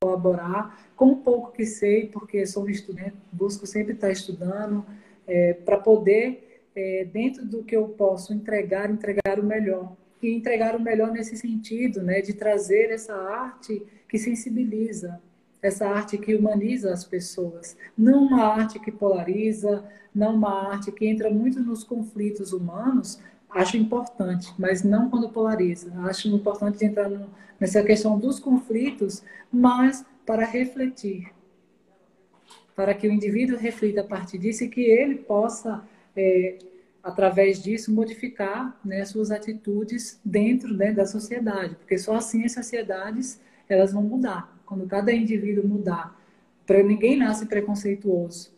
colaborar 0.00 0.88
com 0.94 1.10
o 1.10 1.16
pouco 1.16 1.50
que 1.50 1.66
sei, 1.66 2.06
porque 2.06 2.46
sou 2.46 2.70
estudante, 2.70 3.16
busco 3.32 3.66
sempre 3.66 3.92
estar 3.92 4.12
estudando 4.12 4.86
é, 5.26 5.52
para 5.52 5.78
poder 5.78 6.49
é, 6.74 7.04
dentro 7.04 7.44
do 7.44 7.62
que 7.62 7.76
eu 7.76 7.88
posso 7.88 8.32
entregar, 8.32 8.90
entregar 8.90 9.38
o 9.38 9.44
melhor. 9.44 9.96
E 10.22 10.28
entregar 10.30 10.76
o 10.76 10.80
melhor 10.80 11.10
nesse 11.10 11.36
sentido, 11.36 12.02
né, 12.02 12.20
de 12.20 12.34
trazer 12.34 12.90
essa 12.90 13.14
arte 13.14 13.82
que 14.08 14.18
sensibiliza, 14.18 15.20
essa 15.62 15.88
arte 15.88 16.18
que 16.18 16.34
humaniza 16.34 16.92
as 16.92 17.04
pessoas. 17.04 17.76
Não 17.96 18.24
uma 18.26 18.44
arte 18.44 18.78
que 18.78 18.92
polariza, 18.92 19.84
não 20.14 20.34
uma 20.34 20.72
arte 20.72 20.92
que 20.92 21.06
entra 21.06 21.30
muito 21.30 21.60
nos 21.60 21.84
conflitos 21.84 22.52
humanos, 22.52 23.20
acho 23.48 23.76
importante, 23.76 24.52
mas 24.58 24.82
não 24.82 25.08
quando 25.08 25.30
polariza. 25.30 25.92
Acho 26.04 26.28
importante 26.28 26.84
entrar 26.84 27.08
no, 27.08 27.28
nessa 27.58 27.82
questão 27.82 28.18
dos 28.18 28.38
conflitos, 28.38 29.22
mas 29.52 30.04
para 30.24 30.44
refletir, 30.44 31.32
para 32.74 32.94
que 32.94 33.08
o 33.08 33.12
indivíduo 33.12 33.58
reflita 33.58 34.00
a 34.00 34.04
partir 34.04 34.38
disso 34.38 34.64
e 34.64 34.68
que 34.68 34.82
ele 34.82 35.16
possa 35.16 35.82
é, 36.16 36.58
através 37.02 37.62
disso, 37.62 37.92
modificar 37.92 38.78
né, 38.84 39.04
suas 39.04 39.30
atitudes 39.30 40.20
dentro 40.24 40.74
né, 40.74 40.92
da 40.92 41.06
sociedade, 41.06 41.74
porque 41.76 41.98
só 41.98 42.16
assim 42.16 42.44
as 42.44 42.52
sociedades 42.52 43.40
elas 43.68 43.92
vão 43.92 44.02
mudar. 44.02 44.56
Quando 44.66 44.86
cada 44.86 45.12
indivíduo 45.12 45.66
mudar, 45.66 46.16
para 46.66 46.82
ninguém 46.82 47.16
nasce 47.16 47.46
preconceituoso, 47.46 48.52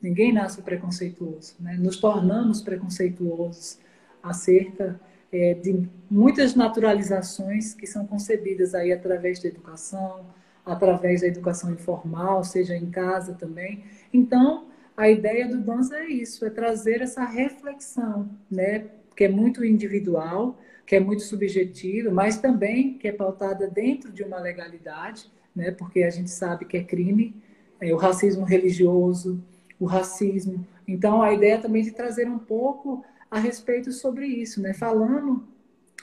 ninguém 0.00 0.32
nasce 0.32 0.62
preconceituoso, 0.62 1.56
né? 1.60 1.76
nos 1.78 1.98
tornamos 1.98 2.62
preconceituosos 2.62 3.78
acerca 4.22 4.98
é, 5.32 5.54
de 5.54 5.88
muitas 6.10 6.54
naturalizações 6.54 7.74
que 7.74 7.86
são 7.86 8.06
concebidas 8.06 8.74
aí 8.74 8.92
através 8.92 9.40
da 9.40 9.48
educação, 9.48 10.26
através 10.64 11.20
da 11.20 11.26
educação 11.26 11.72
informal, 11.72 12.44
seja 12.44 12.76
em 12.76 12.90
casa 12.90 13.34
também. 13.34 13.84
Então, 14.12 14.66
a 14.96 15.08
ideia 15.08 15.48
do 15.48 15.58
dança 15.58 15.96
é 15.96 16.08
isso, 16.08 16.44
é 16.44 16.50
trazer 16.50 17.00
essa 17.00 17.24
reflexão, 17.24 18.28
né, 18.50 18.86
que 19.16 19.24
é 19.24 19.28
muito 19.28 19.64
individual, 19.64 20.58
que 20.86 20.96
é 20.96 21.00
muito 21.00 21.22
subjetiva, 21.22 22.10
mas 22.10 22.38
também 22.38 22.94
que 22.98 23.08
é 23.08 23.12
pautada 23.12 23.68
dentro 23.68 24.12
de 24.12 24.22
uma 24.22 24.38
legalidade, 24.38 25.30
né, 25.54 25.70
porque 25.70 26.02
a 26.02 26.10
gente 26.10 26.30
sabe 26.30 26.64
que 26.64 26.76
é 26.76 26.84
crime, 26.84 27.34
é, 27.80 27.92
o 27.94 27.96
racismo 27.96 28.44
religioso, 28.44 29.42
o 29.78 29.86
racismo. 29.86 30.66
Então, 30.86 31.22
a 31.22 31.32
ideia 31.32 31.58
também 31.58 31.82
de 31.82 31.92
trazer 31.92 32.28
um 32.28 32.38
pouco 32.38 33.04
a 33.30 33.38
respeito 33.38 33.92
sobre 33.92 34.26
isso, 34.26 34.60
né, 34.60 34.74
falando 34.74 35.44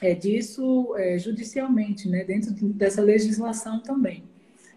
é, 0.01 0.13
disso 0.13 0.95
é, 0.97 1.17
judicialmente, 1.17 2.07
né, 2.09 2.23
dentro 2.23 2.53
dessa 2.53 3.01
legislação 3.01 3.79
também. 3.79 4.23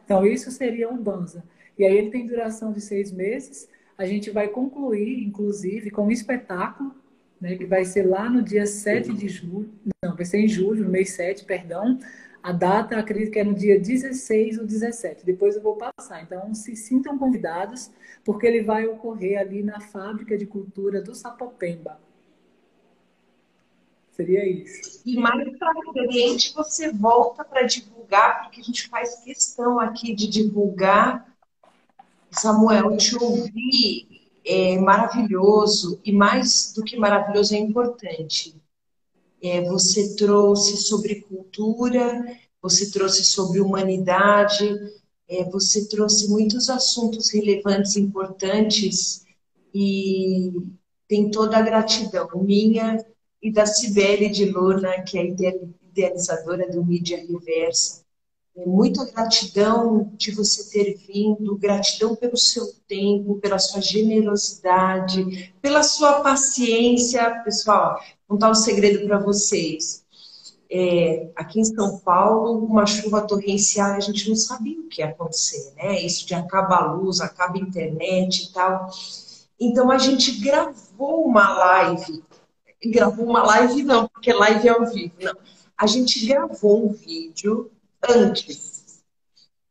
Então, 0.05 0.27
isso 0.27 0.51
seria 0.51 0.91
um 0.91 0.97
Banza. 0.97 1.45
E 1.79 1.85
aí 1.85 1.97
ele 1.97 2.11
tem 2.11 2.27
duração 2.27 2.73
de 2.73 2.81
seis 2.81 3.13
meses. 3.13 3.69
A 4.01 4.07
gente 4.07 4.31
vai 4.31 4.49
concluir, 4.49 5.23
inclusive, 5.23 5.91
com 5.91 6.07
um 6.07 6.11
espetáculo, 6.11 6.95
né, 7.39 7.55
que 7.55 7.67
vai 7.67 7.85
ser 7.85 8.09
lá 8.09 8.31
no 8.31 8.41
dia 8.41 8.65
7 8.65 9.13
de 9.13 9.29
julho. 9.29 9.71
Não, 10.03 10.17
vai 10.17 10.25
ser 10.25 10.39
em 10.39 10.49
julho, 10.49 10.85
no 10.85 10.91
mês 10.91 11.11
7, 11.11 11.45
perdão. 11.45 11.99
A 12.43 12.51
data, 12.51 12.97
acredito 12.97 13.31
que 13.31 13.39
é 13.39 13.45
no 13.45 13.53
dia 13.53 13.79
16 13.79 14.57
ou 14.57 14.65
17. 14.65 15.27
Depois 15.27 15.55
eu 15.55 15.61
vou 15.61 15.77
passar. 15.77 16.23
Então, 16.23 16.55
se 16.55 16.75
sintam 16.77 17.19
convidados, 17.19 17.91
porque 18.25 18.47
ele 18.47 18.63
vai 18.63 18.87
ocorrer 18.87 19.39
ali 19.39 19.63
na 19.63 19.81
Fábrica 19.81 20.35
de 20.39 20.47
Cultura 20.47 21.03
do 21.03 21.15
Sapopemba. 21.15 22.01
Seria 24.13 24.49
isso. 24.49 25.03
E 25.05 25.15
mais 25.17 25.59
para 25.59 25.75
frente 25.93 26.55
você 26.55 26.91
volta 26.91 27.45
para 27.45 27.65
divulgar, 27.65 28.45
porque 28.45 28.63
a 28.63 28.65
gente 28.65 28.89
faz 28.89 29.17
questão 29.17 29.79
aqui 29.79 30.15
de 30.15 30.27
divulgar. 30.27 31.37
Samuel, 32.31 32.97
te 32.97 33.17
ouvir 33.17 34.09
é 34.45 34.79
maravilhoso 34.79 36.01
e 36.05 36.13
mais 36.13 36.73
do 36.75 36.83
que 36.83 36.97
maravilhoso 36.97 37.55
é 37.55 37.59
importante. 37.59 38.61
É, 39.43 39.63
você 39.63 40.15
trouxe 40.17 40.77
sobre 40.77 41.23
cultura, 41.23 42.39
você 42.61 42.91
trouxe 42.91 43.25
sobre 43.25 43.61
humanidade, 43.61 44.69
é, 45.29 45.45
você 45.45 45.89
trouxe 45.89 46.29
muitos 46.29 46.69
assuntos 46.69 47.31
relevantes, 47.31 47.97
importantes 47.97 49.25
e 49.75 50.53
tem 51.09 51.31
toda 51.31 51.57
a 51.57 51.63
gratidão 51.63 52.29
minha 52.43 53.05
e 53.43 53.51
da 53.51 53.65
Cibele 53.65 54.29
de 54.29 54.45
Luna, 54.45 55.03
que 55.03 55.19
é 55.19 55.27
idealizadora 55.27 56.71
do 56.71 56.85
Mídia 56.85 57.17
Reversa. 57.17 58.05
É 58.57 58.67
muita 58.67 59.05
gratidão 59.05 60.11
de 60.17 60.33
você 60.33 60.71
ter 60.71 60.97
vindo, 61.07 61.57
gratidão 61.57 62.17
pelo 62.17 62.37
seu 62.37 62.67
tempo, 62.89 63.39
pela 63.39 63.59
sua 63.59 63.81
generosidade, 63.81 65.55
pela 65.63 65.83
sua 65.83 66.21
paciência. 66.21 67.43
Pessoal, 67.45 67.95
vou 68.29 68.37
contar 68.37 68.51
um 68.51 68.55
segredo 68.55 69.07
para 69.07 69.19
vocês. 69.19 70.05
É, 70.73 71.31
aqui 71.35 71.61
em 71.61 71.65
São 71.65 71.99
Paulo, 71.99 72.65
uma 72.65 72.87
chuva 72.87 73.23
torrencial, 73.23 73.93
a 73.93 74.01
gente 74.01 74.29
não 74.29 74.37
sabia 74.37 74.79
o 74.79 74.89
que 74.89 75.01
ia 75.01 75.09
acontecer, 75.09 75.73
né? 75.77 76.01
Isso 76.01 76.27
de 76.27 76.35
acaba 76.35 76.77
a 76.77 76.93
luz, 76.93 77.21
acaba 77.21 77.57
a 77.57 77.61
internet 77.61 78.45
e 78.45 78.53
tal. 78.53 78.89
Então 79.59 79.91
a 79.91 79.99
gente 79.99 80.41
gravou 80.41 81.25
uma 81.25 81.53
live 81.55 82.23
gravou 82.89 83.27
uma 83.27 83.43
live, 83.43 83.83
não, 83.83 84.09
porque 84.09 84.33
live 84.33 84.67
é 84.67 84.71
ao 84.71 84.87
vivo, 84.87 85.15
não. 85.21 85.37
A 85.77 85.87
gente 85.87 86.27
gravou 86.27 86.87
um 86.87 86.93
vídeo 86.93 87.71
antes, 88.09 89.03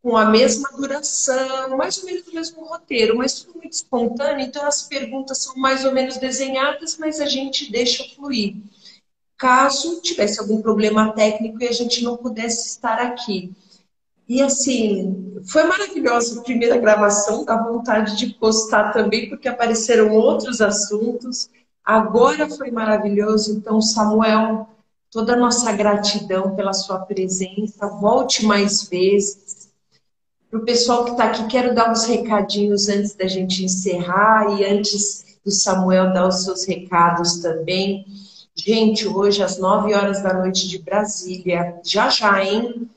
com 0.01 0.15
a 0.15 0.25
mesma 0.25 0.69
duração, 0.71 1.75
mais 1.77 1.97
ou 1.97 2.05
menos 2.05 2.27
o 2.27 2.33
mesmo 2.33 2.65
roteiro, 2.65 3.17
mas 3.17 3.41
tudo 3.41 3.59
muito 3.59 3.73
espontâneo, 3.73 4.45
então 4.45 4.65
as 4.65 4.83
perguntas 4.83 5.39
são 5.39 5.55
mais 5.55 5.83
ou 5.83 5.91
menos 5.91 6.17
desenhadas, 6.17 6.97
mas 6.97 7.19
a 7.19 7.25
gente 7.25 7.71
deixa 7.71 8.03
fluir. 8.15 8.55
Caso 9.37 10.01
tivesse 10.01 10.39
algum 10.39 10.61
problema 10.61 11.13
técnico 11.13 11.61
e 11.61 11.67
a 11.67 11.71
gente 11.71 12.03
não 12.03 12.17
pudesse 12.17 12.67
estar 12.67 12.99
aqui. 12.99 13.51
E 14.27 14.41
assim, 14.41 15.41
foi 15.47 15.63
maravilhosa 15.63 16.39
a 16.39 16.43
primeira 16.43 16.77
gravação, 16.77 17.43
dá 17.43 17.57
vontade 17.61 18.15
de 18.15 18.33
postar 18.35 18.91
também, 18.91 19.27
porque 19.27 19.47
apareceram 19.47 20.13
outros 20.13 20.61
assuntos. 20.61 21.49
Agora 21.83 22.47
foi 22.47 22.69
maravilhoso, 22.69 23.51
então, 23.51 23.81
Samuel, 23.81 24.69
toda 25.11 25.33
a 25.33 25.37
nossa 25.37 25.71
gratidão 25.71 26.55
pela 26.55 26.73
sua 26.73 26.99
presença. 26.99 27.87
Volte 27.87 28.45
mais 28.45 28.83
vezes. 28.83 29.69
Para 30.49 30.59
o 30.59 30.65
pessoal 30.65 31.05
que 31.05 31.11
está 31.11 31.25
aqui, 31.25 31.47
quero 31.47 31.75
dar 31.75 31.91
uns 31.91 32.05
recadinhos 32.05 32.89
antes 32.89 33.13
da 33.13 33.27
gente 33.27 33.63
encerrar 33.63 34.59
e 34.59 34.65
antes 34.65 35.37
do 35.45 35.51
Samuel 35.51 36.11
dar 36.11 36.27
os 36.27 36.43
seus 36.43 36.65
recados 36.65 37.39
também. 37.39 38.05
Gente, 38.55 39.07
hoje 39.07 39.43
às 39.43 39.57
9 39.57 39.93
horas 39.93 40.21
da 40.21 40.33
noite 40.33 40.67
de 40.67 40.79
Brasília, 40.79 41.79
já 41.83 42.09
já, 42.09 42.43
hein? 42.43 42.89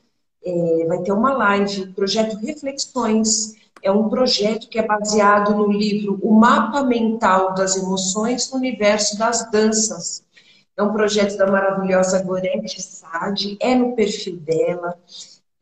É, 0.45 0.85
vai 0.87 1.01
ter 1.03 1.13
uma 1.13 1.33
live, 1.33 1.87
projeto 1.93 2.35
Reflexões 2.37 3.55
é 3.83 3.91
um 3.91 4.07
projeto 4.07 4.69
que 4.69 4.79
é 4.79 4.87
baseado 4.87 5.53
no 5.53 5.69
livro 5.69 6.17
O 6.21 6.33
Mapa 6.33 6.83
Mental 6.83 7.53
das 7.53 7.75
Emoções 7.75 8.49
no 8.49 8.57
Universo 8.57 9.17
das 9.19 9.51
Danças. 9.51 10.23
É 10.75 10.81
um 10.81 10.91
projeto 10.91 11.37
da 11.37 11.45
maravilhosa 11.45 12.23
Gorete 12.23 12.81
Sade, 12.81 13.57
é 13.59 13.75
no 13.75 13.95
perfil 13.95 14.37
dela 14.37 14.97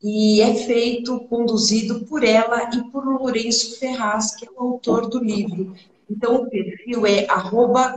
e 0.02 0.40
é 0.40 0.54
feito, 0.54 1.20
conduzido 1.28 2.04
por 2.06 2.24
ela 2.24 2.62
e 2.74 2.90
por 2.90 3.04
Lourenço 3.04 3.78
Ferraz, 3.78 4.34
que 4.34 4.46
é 4.46 4.50
o 4.50 4.60
autor 4.60 5.08
do 5.08 5.22
livro. 5.22 5.74
Então, 6.10 6.36
o 6.36 6.50
perfil 6.50 7.06
é 7.06 7.26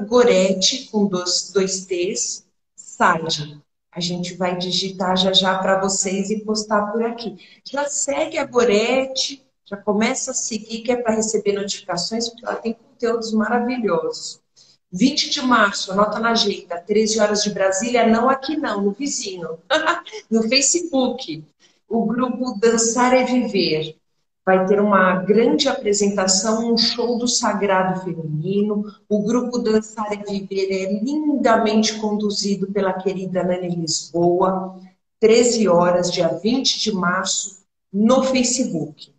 Gorete, 0.07 0.89
com 0.91 1.07
dois, 1.07 1.51
dois 1.51 1.85
T's, 1.85 2.45
Sade. 2.75 3.59
A 3.91 3.99
gente 3.99 4.35
vai 4.35 4.57
digitar 4.57 5.17
já 5.17 5.33
já 5.33 5.57
para 5.57 5.79
vocês 5.79 6.29
e 6.29 6.41
postar 6.41 6.91
por 6.91 7.01
aqui. 7.03 7.37
Já 7.63 7.87
segue 7.87 8.37
a 8.37 8.45
Gorete, 8.45 9.43
já 9.65 9.77
começa 9.77 10.31
a 10.31 10.33
seguir, 10.33 10.81
que 10.81 10.91
é 10.91 10.97
para 10.97 11.15
receber 11.15 11.53
notificações, 11.53 12.29
porque 12.29 12.45
ela 12.45 12.55
tem 12.55 12.73
conteúdos 12.73 13.33
maravilhosos. 13.33 14.41
20 14.91 15.29
de 15.29 15.41
março, 15.41 15.91
anota 15.91 16.19
na 16.19 16.31
agenda, 16.31 16.77
13 16.79 17.19
horas 17.19 17.43
de 17.43 17.49
Brasília, 17.53 18.07
não 18.07 18.29
aqui 18.29 18.55
não, 18.55 18.81
no 18.81 18.91
vizinho, 18.91 19.57
no 20.29 20.43
Facebook. 20.47 21.43
O 21.87 22.05
grupo 22.05 22.57
Dançar 22.59 23.13
é 23.13 23.23
Viver 23.23 23.95
vai 24.45 24.65
ter 24.67 24.79
uma 24.79 25.15
grande 25.15 25.67
apresentação, 25.67 26.71
um 26.71 26.77
show 26.77 27.17
do 27.17 27.27
Sagrado 27.27 28.01
Feminino. 28.01 28.85
O 29.09 29.23
grupo 29.23 29.57
Dançar 29.57 30.13
é 30.13 30.17
Viver 30.17 30.71
é 30.71 30.99
lindamente 31.01 31.95
conduzido 31.95 32.67
pela 32.67 32.93
querida 32.93 33.43
Nani 33.43 33.69
Lisboa, 33.69 34.79
13 35.19 35.67
horas, 35.67 36.11
dia 36.11 36.27
20 36.27 36.79
de 36.79 36.91
março, 36.91 37.65
no 37.91 38.21
Facebook. 38.23 39.14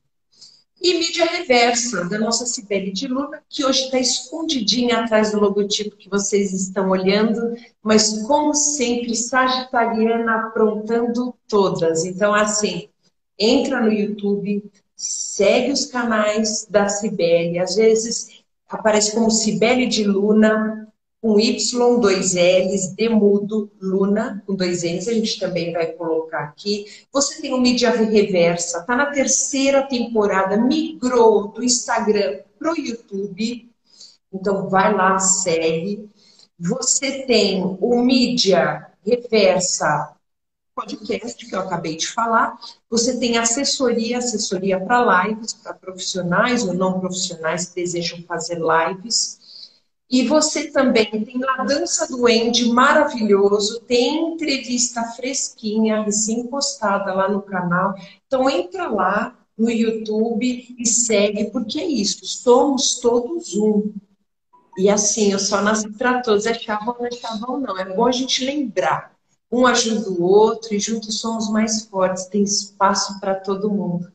E 0.87 1.01
mídia 1.01 1.25
reversa, 1.25 2.05
da 2.05 2.17
nossa 2.17 2.47
Cibele 2.47 2.93
de 2.93 3.09
Luna, 3.09 3.43
que 3.49 3.65
hoje 3.65 3.87
está 3.87 3.99
escondidinha 3.99 4.99
atrás 4.99 5.33
do 5.33 5.41
logotipo 5.41 5.97
que 5.97 6.09
vocês 6.09 6.53
estão 6.53 6.91
olhando, 6.91 7.57
mas 7.83 8.23
como 8.23 8.55
sempre, 8.55 9.17
sagitariana 9.17 10.47
aprontando 10.47 11.35
todas. 11.49 12.05
Então, 12.05 12.33
assim, 12.33 12.89
entra 13.37 13.81
no 13.81 13.93
YouTube, 13.93 14.63
segue 14.95 15.73
os 15.73 15.87
canais 15.87 16.69
da 16.71 16.89
Cibele, 16.89 17.59
às 17.59 17.75
vezes 17.75 18.45
aparece 18.69 19.13
como 19.13 19.29
Cibele 19.29 19.89
de 19.89 20.05
Luna, 20.05 20.86
com 21.21 21.41
Y, 21.41 22.01
dois 22.01 22.35
L's, 22.35 22.95
Demudo, 22.95 23.71
Luna, 23.81 24.43
com 24.47 24.55
dois 24.55 24.83
N's, 24.83 25.09
a 25.09 25.13
gente 25.13 25.39
também 25.39 25.73
vai 25.73 25.87
colocar 25.93 26.41
aqui. 26.41 26.87
Você 27.13 27.41
tem 27.41 27.53
o 27.53 27.61
Mídia 27.61 27.91
Reversa, 27.91 28.85
tá 28.85 28.95
na 28.95 29.07
terceira 29.07 29.83
temporada, 29.83 30.57
migrou 30.57 31.49
do 31.49 31.65
Instagram 31.65 32.41
pro 32.59 32.79
YouTube, 32.79 33.71
então 34.33 34.69
vai 34.69 34.95
lá, 34.95 35.19
segue. 35.19 36.09
Você 36.59 37.23
tem 37.27 37.77
o 37.81 38.03
Mídia 38.03 38.87
Reversa 39.05 40.17
podcast 40.77 41.47
que 41.47 41.55
eu 41.55 41.61
acabei 41.61 41.97
de 41.97 42.07
falar. 42.07 42.59
Você 42.91 43.19
tem 43.19 43.39
assessoria, 43.39 44.19
assessoria 44.19 44.79
para 44.79 45.25
lives, 45.25 45.55
para 45.55 45.73
profissionais 45.73 46.65
ou 46.65 46.75
não 46.75 47.01
profissionais 47.01 47.67
que 47.67 47.77
desejam 47.77 48.23
fazer 48.25 48.59
lives. 48.59 49.46
E 50.09 50.27
você 50.27 50.71
também 50.71 51.25
tem 51.25 51.41
a 51.45 51.65
Dança 51.65 52.07
do 52.07 52.27
Andy 52.27 52.69
maravilhoso, 52.69 53.81
tem 53.81 54.35
entrevista 54.35 55.03
fresquinha, 55.17 56.03
recém-postada 56.03 57.13
lá 57.13 57.29
no 57.29 57.43
canal. 57.43 57.95
Então 58.27 58.49
entra 58.49 58.89
lá 58.89 59.37
no 59.59 59.69
YouTube 59.69 60.77
e 60.79 60.87
segue, 60.87 61.47
porque 61.51 61.81
é 61.81 61.87
isso, 61.87 62.25
somos 62.25 63.01
todos 63.01 63.55
um. 63.57 63.93
E 64.79 64.89
assim, 64.91 65.35
o 65.35 65.39
sol 65.39 65.63
nasce 65.63 65.91
para 65.91 66.21
todos, 66.23 66.47
é 66.47 66.55
chavão, 66.55 66.95
não 66.99 67.07
é 67.07 67.11
chavão, 67.11 67.59
não. 67.59 67.79
É 67.79 67.85
bom 67.85 68.07
a 68.07 68.13
gente 68.13 68.45
lembrar. 68.45 69.17
Um 69.51 69.67
ajuda 69.67 70.11
o 70.11 70.23
outro 70.23 70.75
e 70.75 70.79
juntos 70.79 71.21
somos 71.21 71.49
mais 71.51 71.87
fortes, 71.87 72.27
tem 72.27 72.43
espaço 72.43 73.19
para 73.19 73.35
todo 73.35 73.71
mundo. 73.71 74.13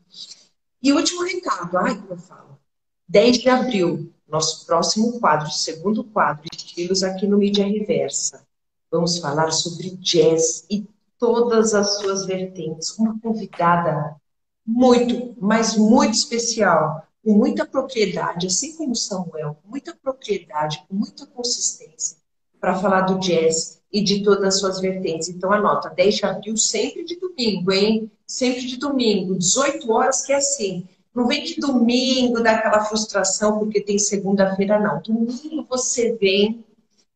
E 0.81 0.93
último 0.93 1.23
recado, 1.23 1.77
ai 1.77 1.99
que 1.99 2.11
eu 2.11 2.17
falo. 2.17 2.59
10 3.07 3.39
de 3.39 3.49
abril, 3.49 4.13
nosso 4.31 4.65
próximo 4.65 5.19
quadro, 5.19 5.51
segundo 5.51 6.05
quadro, 6.05 6.45
estilos 6.51 7.03
aqui 7.03 7.27
no 7.27 7.37
Mídia 7.37 7.65
Reversa. 7.65 8.47
Vamos 8.89 9.17
falar 9.17 9.51
sobre 9.51 9.91
jazz 9.97 10.65
e 10.69 10.87
todas 11.19 11.73
as 11.73 11.99
suas 11.99 12.25
vertentes. 12.25 12.97
Uma 12.97 13.19
convidada 13.19 14.15
muito, 14.65 15.35
mas 15.37 15.75
muito 15.75 16.13
especial, 16.13 17.05
com 17.23 17.33
muita 17.33 17.65
propriedade, 17.65 18.47
assim 18.47 18.75
como 18.77 18.95
Samuel, 18.95 19.57
com 19.61 19.69
muita 19.69 19.93
propriedade, 19.93 20.83
com 20.87 20.95
muita 20.95 21.25
consistência, 21.25 22.17
para 22.59 22.79
falar 22.79 23.01
do 23.01 23.19
jazz 23.19 23.81
e 23.91 24.01
de 24.01 24.23
todas 24.23 24.55
as 24.55 24.59
suas 24.61 24.79
vertentes. 24.79 25.27
Então, 25.27 25.51
anota, 25.51 25.89
10 25.89 26.15
de 26.15 26.25
abril, 26.25 26.57
sempre 26.57 27.03
de 27.03 27.19
domingo, 27.19 27.71
hein? 27.73 28.09
Sempre 28.25 28.65
de 28.65 28.77
domingo, 28.77 29.37
18 29.37 29.91
horas, 29.91 30.25
que 30.25 30.31
é 30.31 30.37
assim. 30.37 30.87
Não 31.13 31.27
vem 31.27 31.43
que 31.43 31.59
domingo 31.59 32.41
dá 32.41 32.51
aquela 32.51 32.85
frustração 32.85 33.59
porque 33.59 33.81
tem 33.81 33.99
segunda-feira, 33.99 34.79
não. 34.79 35.01
Domingo 35.01 35.65
você 35.69 36.15
vem, 36.15 36.63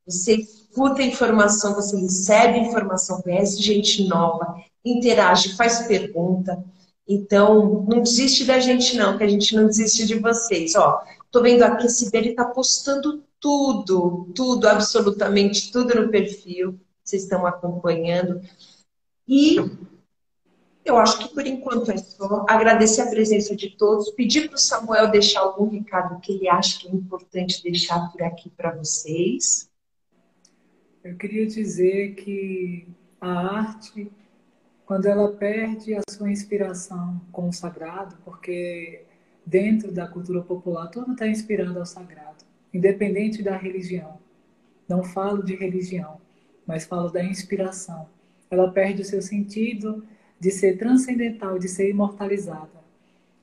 você 0.05 0.35
escuta 0.35 1.01
informação, 1.01 1.73
você 1.73 1.97
recebe 1.97 2.59
informação, 2.59 3.21
conhece 3.21 3.61
gente 3.61 4.07
nova, 4.07 4.61
interage, 4.83 5.55
faz 5.55 5.87
pergunta. 5.87 6.63
Então, 7.07 7.85
não 7.87 8.01
desiste 8.01 8.43
da 8.45 8.59
gente, 8.59 8.97
não, 8.97 9.17
que 9.17 9.23
a 9.23 9.27
gente 9.27 9.55
não 9.55 9.67
desiste 9.67 10.05
de 10.05 10.15
vocês. 10.15 10.75
Ó, 10.75 11.01
tô 11.31 11.41
vendo 11.41 11.63
aqui, 11.63 11.87
Sibeli 11.87 12.33
tá 12.33 12.45
postando 12.45 13.23
tudo, 13.39 14.27
tudo, 14.33 14.67
absolutamente 14.67 15.71
tudo 15.71 16.01
no 16.01 16.09
perfil. 16.09 16.79
Vocês 17.03 17.23
estão 17.23 17.45
acompanhando. 17.45 18.41
E 19.27 19.57
eu 20.85 20.97
acho 20.97 21.17
que 21.17 21.33
por 21.33 21.45
enquanto 21.45 21.91
é 21.91 21.97
só. 21.97 22.45
Agradecer 22.47 23.01
a 23.01 23.09
presença 23.09 23.55
de 23.55 23.71
todos, 23.71 24.11
pedir 24.11 24.47
para 24.47 24.55
o 24.55 24.59
Samuel 24.59 25.09
deixar 25.09 25.41
algum 25.41 25.67
recado 25.67 26.19
que 26.21 26.33
ele 26.33 26.47
acha 26.47 26.79
que 26.79 26.87
é 26.87 26.91
importante 26.91 27.63
deixar 27.63 28.11
por 28.11 28.21
aqui 28.21 28.51
para 28.51 28.71
vocês. 28.71 29.69
Eu 31.03 31.17
queria 31.17 31.47
dizer 31.47 32.13
que 32.13 32.87
a 33.19 33.57
arte, 33.57 34.11
quando 34.85 35.07
ela 35.07 35.31
perde 35.31 35.95
a 35.95 36.01
sua 36.07 36.31
inspiração 36.31 37.19
com 37.31 37.49
o 37.49 37.53
sagrado, 37.53 38.15
porque 38.23 39.03
dentro 39.43 39.91
da 39.91 40.07
cultura 40.07 40.41
popular 40.41 40.87
tudo 40.87 41.13
está 41.13 41.27
inspirado 41.27 41.79
ao 41.79 41.85
sagrado, 41.85 42.45
independente 42.71 43.41
da 43.41 43.57
religião. 43.57 44.19
Não 44.87 45.03
falo 45.03 45.43
de 45.43 45.55
religião, 45.55 46.21
mas 46.65 46.85
falo 46.85 47.09
da 47.09 47.23
inspiração. 47.23 48.07
Ela 48.51 48.71
perde 48.71 49.01
o 49.01 49.05
seu 49.05 49.21
sentido 49.21 50.03
de 50.39 50.51
ser 50.51 50.77
transcendental, 50.77 51.57
de 51.57 51.67
ser 51.67 51.89
imortalizada. 51.89 52.83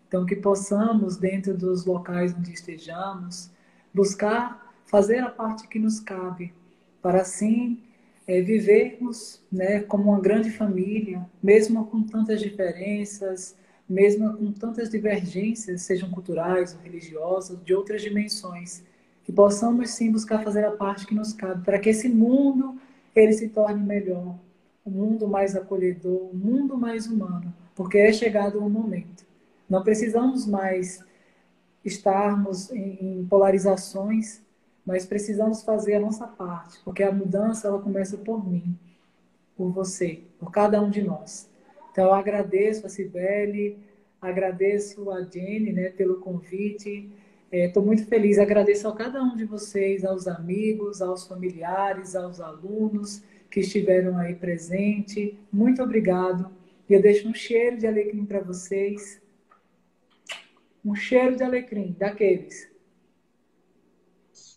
Então, 0.08 0.26
que 0.26 0.36
possamos, 0.36 1.16
dentro 1.16 1.56
dos 1.56 1.86
locais 1.86 2.34
onde 2.36 2.52
estejamos, 2.52 3.50
buscar 3.94 4.74
fazer 4.84 5.20
a 5.20 5.30
parte 5.30 5.66
que 5.68 5.78
nos 5.78 6.00
cabe, 6.00 6.52
para 7.00 7.22
assim 7.22 7.80
é, 8.26 8.40
vivermos 8.40 9.40
né, 9.50 9.80
como 9.80 10.10
uma 10.10 10.20
grande 10.20 10.50
família, 10.50 11.26
mesmo 11.42 11.86
com 11.86 12.02
tantas 12.02 12.40
diferenças, 12.40 13.56
mesmo 13.88 14.36
com 14.36 14.52
tantas 14.52 14.90
divergências, 14.90 15.82
sejam 15.82 16.10
culturais 16.10 16.74
ou 16.74 16.80
religiosas, 16.82 17.58
de 17.64 17.74
outras 17.74 18.02
dimensões, 18.02 18.82
que 19.24 19.32
possamos 19.32 19.90
sim 19.90 20.10
buscar 20.10 20.42
fazer 20.42 20.64
a 20.64 20.70
parte 20.70 21.06
que 21.06 21.14
nos 21.14 21.32
cabe, 21.32 21.64
para 21.64 21.78
que 21.78 21.90
esse 21.90 22.08
mundo 22.08 22.78
ele 23.14 23.32
se 23.32 23.48
torne 23.48 23.84
melhor, 23.84 24.36
um 24.84 24.90
mundo 24.90 25.28
mais 25.28 25.54
acolhedor, 25.56 26.30
um 26.32 26.36
mundo 26.36 26.76
mais 26.76 27.06
humano, 27.06 27.52
porque 27.74 27.98
é 27.98 28.12
chegado 28.12 28.58
o 28.58 28.64
um 28.64 28.70
momento. 28.70 29.24
Não 29.68 29.82
precisamos 29.82 30.46
mais 30.46 31.04
estarmos 31.84 32.70
em, 32.72 33.24
polarizações, 33.28 34.42
mas 34.84 35.06
precisamos 35.06 35.62
fazer 35.62 35.94
a 35.94 36.00
nossa 36.00 36.26
parte, 36.26 36.80
porque 36.84 37.02
a 37.02 37.12
mudança 37.12 37.68
ela 37.68 37.80
começa 37.80 38.18
por 38.18 38.46
mim, 38.46 38.76
por 39.56 39.70
você, 39.70 40.20
por 40.38 40.50
cada 40.50 40.80
um 40.82 40.90
de 40.90 41.02
nós. 41.02 41.48
Então 41.90 42.06
eu 42.06 42.14
agradeço 42.14 42.86
a 42.86 42.88
Cibele, 42.88 43.78
agradeço 44.20 45.10
a 45.10 45.22
Jenny 45.22 45.72
né, 45.72 45.88
pelo 45.90 46.20
convite. 46.20 47.10
Estou 47.50 47.82
é, 47.82 47.86
muito 47.86 48.06
feliz, 48.06 48.38
agradeço 48.38 48.88
a 48.88 48.94
cada 48.94 49.22
um 49.22 49.36
de 49.36 49.44
vocês, 49.44 50.04
aos 50.04 50.26
amigos, 50.26 51.00
aos 51.00 51.26
familiares, 51.26 52.16
aos 52.16 52.40
alunos 52.40 53.22
que 53.52 53.60
estiveram 53.60 54.16
aí 54.16 54.34
presente. 54.34 55.38
Muito 55.52 55.82
obrigado. 55.82 56.50
E 56.88 56.94
eu 56.94 57.02
deixo 57.02 57.28
um 57.28 57.34
cheiro 57.34 57.76
de 57.76 57.86
alecrim 57.86 58.24
para 58.24 58.40
vocês. 58.40 59.20
Um 60.82 60.94
cheiro 60.94 61.36
de 61.36 61.44
alecrim, 61.44 61.94
daqueles. 61.98 62.68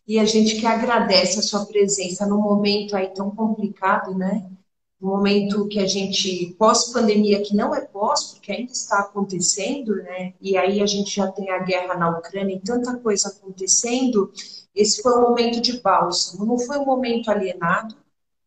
E 0.07 0.17
a 0.17 0.23
gente 0.23 0.55
que 0.59 0.65
agradece 0.65 1.39
a 1.39 1.41
sua 1.41 1.65
presença 1.65 2.25
num 2.25 2.41
momento 2.41 2.95
aí 2.95 3.07
tão 3.13 3.29
complicado, 3.31 4.15
né? 4.17 4.49
Um 5.01 5.07
momento 5.07 5.67
que 5.67 5.79
a 5.79 5.85
gente, 5.85 6.55
pós-pandemia, 6.57 7.43
que 7.43 7.55
não 7.55 7.75
é 7.75 7.81
pós, 7.81 8.31
porque 8.31 8.51
ainda 8.51 8.71
está 8.71 8.99
acontecendo, 8.99 9.95
né? 9.97 10.33
E 10.39 10.55
aí 10.55 10.81
a 10.81 10.85
gente 10.85 11.13
já 11.13 11.29
tem 11.29 11.49
a 11.49 11.59
guerra 11.59 11.95
na 11.95 12.17
Ucrânia 12.17 12.55
e 12.55 12.61
tanta 12.61 12.97
coisa 12.97 13.27
acontecendo. 13.27 14.31
Esse 14.73 15.01
foi 15.01 15.17
um 15.17 15.21
momento 15.21 15.59
de 15.59 15.81
bálsamo, 15.81 16.45
não 16.45 16.57
foi 16.57 16.77
um 16.77 16.85
momento 16.85 17.29
alienado, 17.29 17.95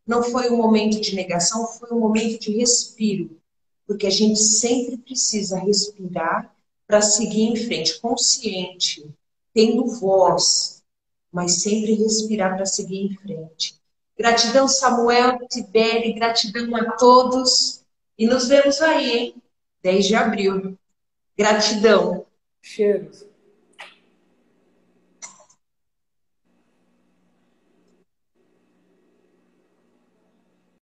não 0.08 0.22
foi 0.22 0.50
um 0.50 0.56
momento 0.56 0.98
de 1.00 1.14
negação, 1.14 1.66
foi 1.66 1.90
um 1.92 2.00
momento 2.00 2.40
de 2.40 2.56
respiro, 2.56 3.38
porque 3.86 4.06
a 4.06 4.10
gente 4.10 4.38
sempre 4.40 4.96
precisa 4.96 5.58
respirar 5.58 6.56
para 6.86 7.02
seguir 7.02 7.42
em 7.42 7.56
frente, 7.56 8.00
consciente, 8.00 9.14
tendo 9.52 9.86
voz, 9.86 10.82
mas 11.30 11.60
sempre 11.60 11.92
respirar 11.92 12.56
para 12.56 12.64
seguir 12.64 13.02
em 13.02 13.16
frente. 13.18 13.78
Gratidão, 14.16 14.66
Samuel, 14.66 15.38
Tibere, 15.46 16.14
gratidão 16.14 16.74
a 16.74 16.92
todos 16.92 17.82
e 18.16 18.26
nos 18.26 18.48
vemos 18.48 18.80
aí, 18.80 19.10
hein? 19.10 19.42
10 19.82 20.06
de 20.06 20.14
abril. 20.14 20.78
Gratidão. 21.36 22.24
Cheiros. 22.62 23.27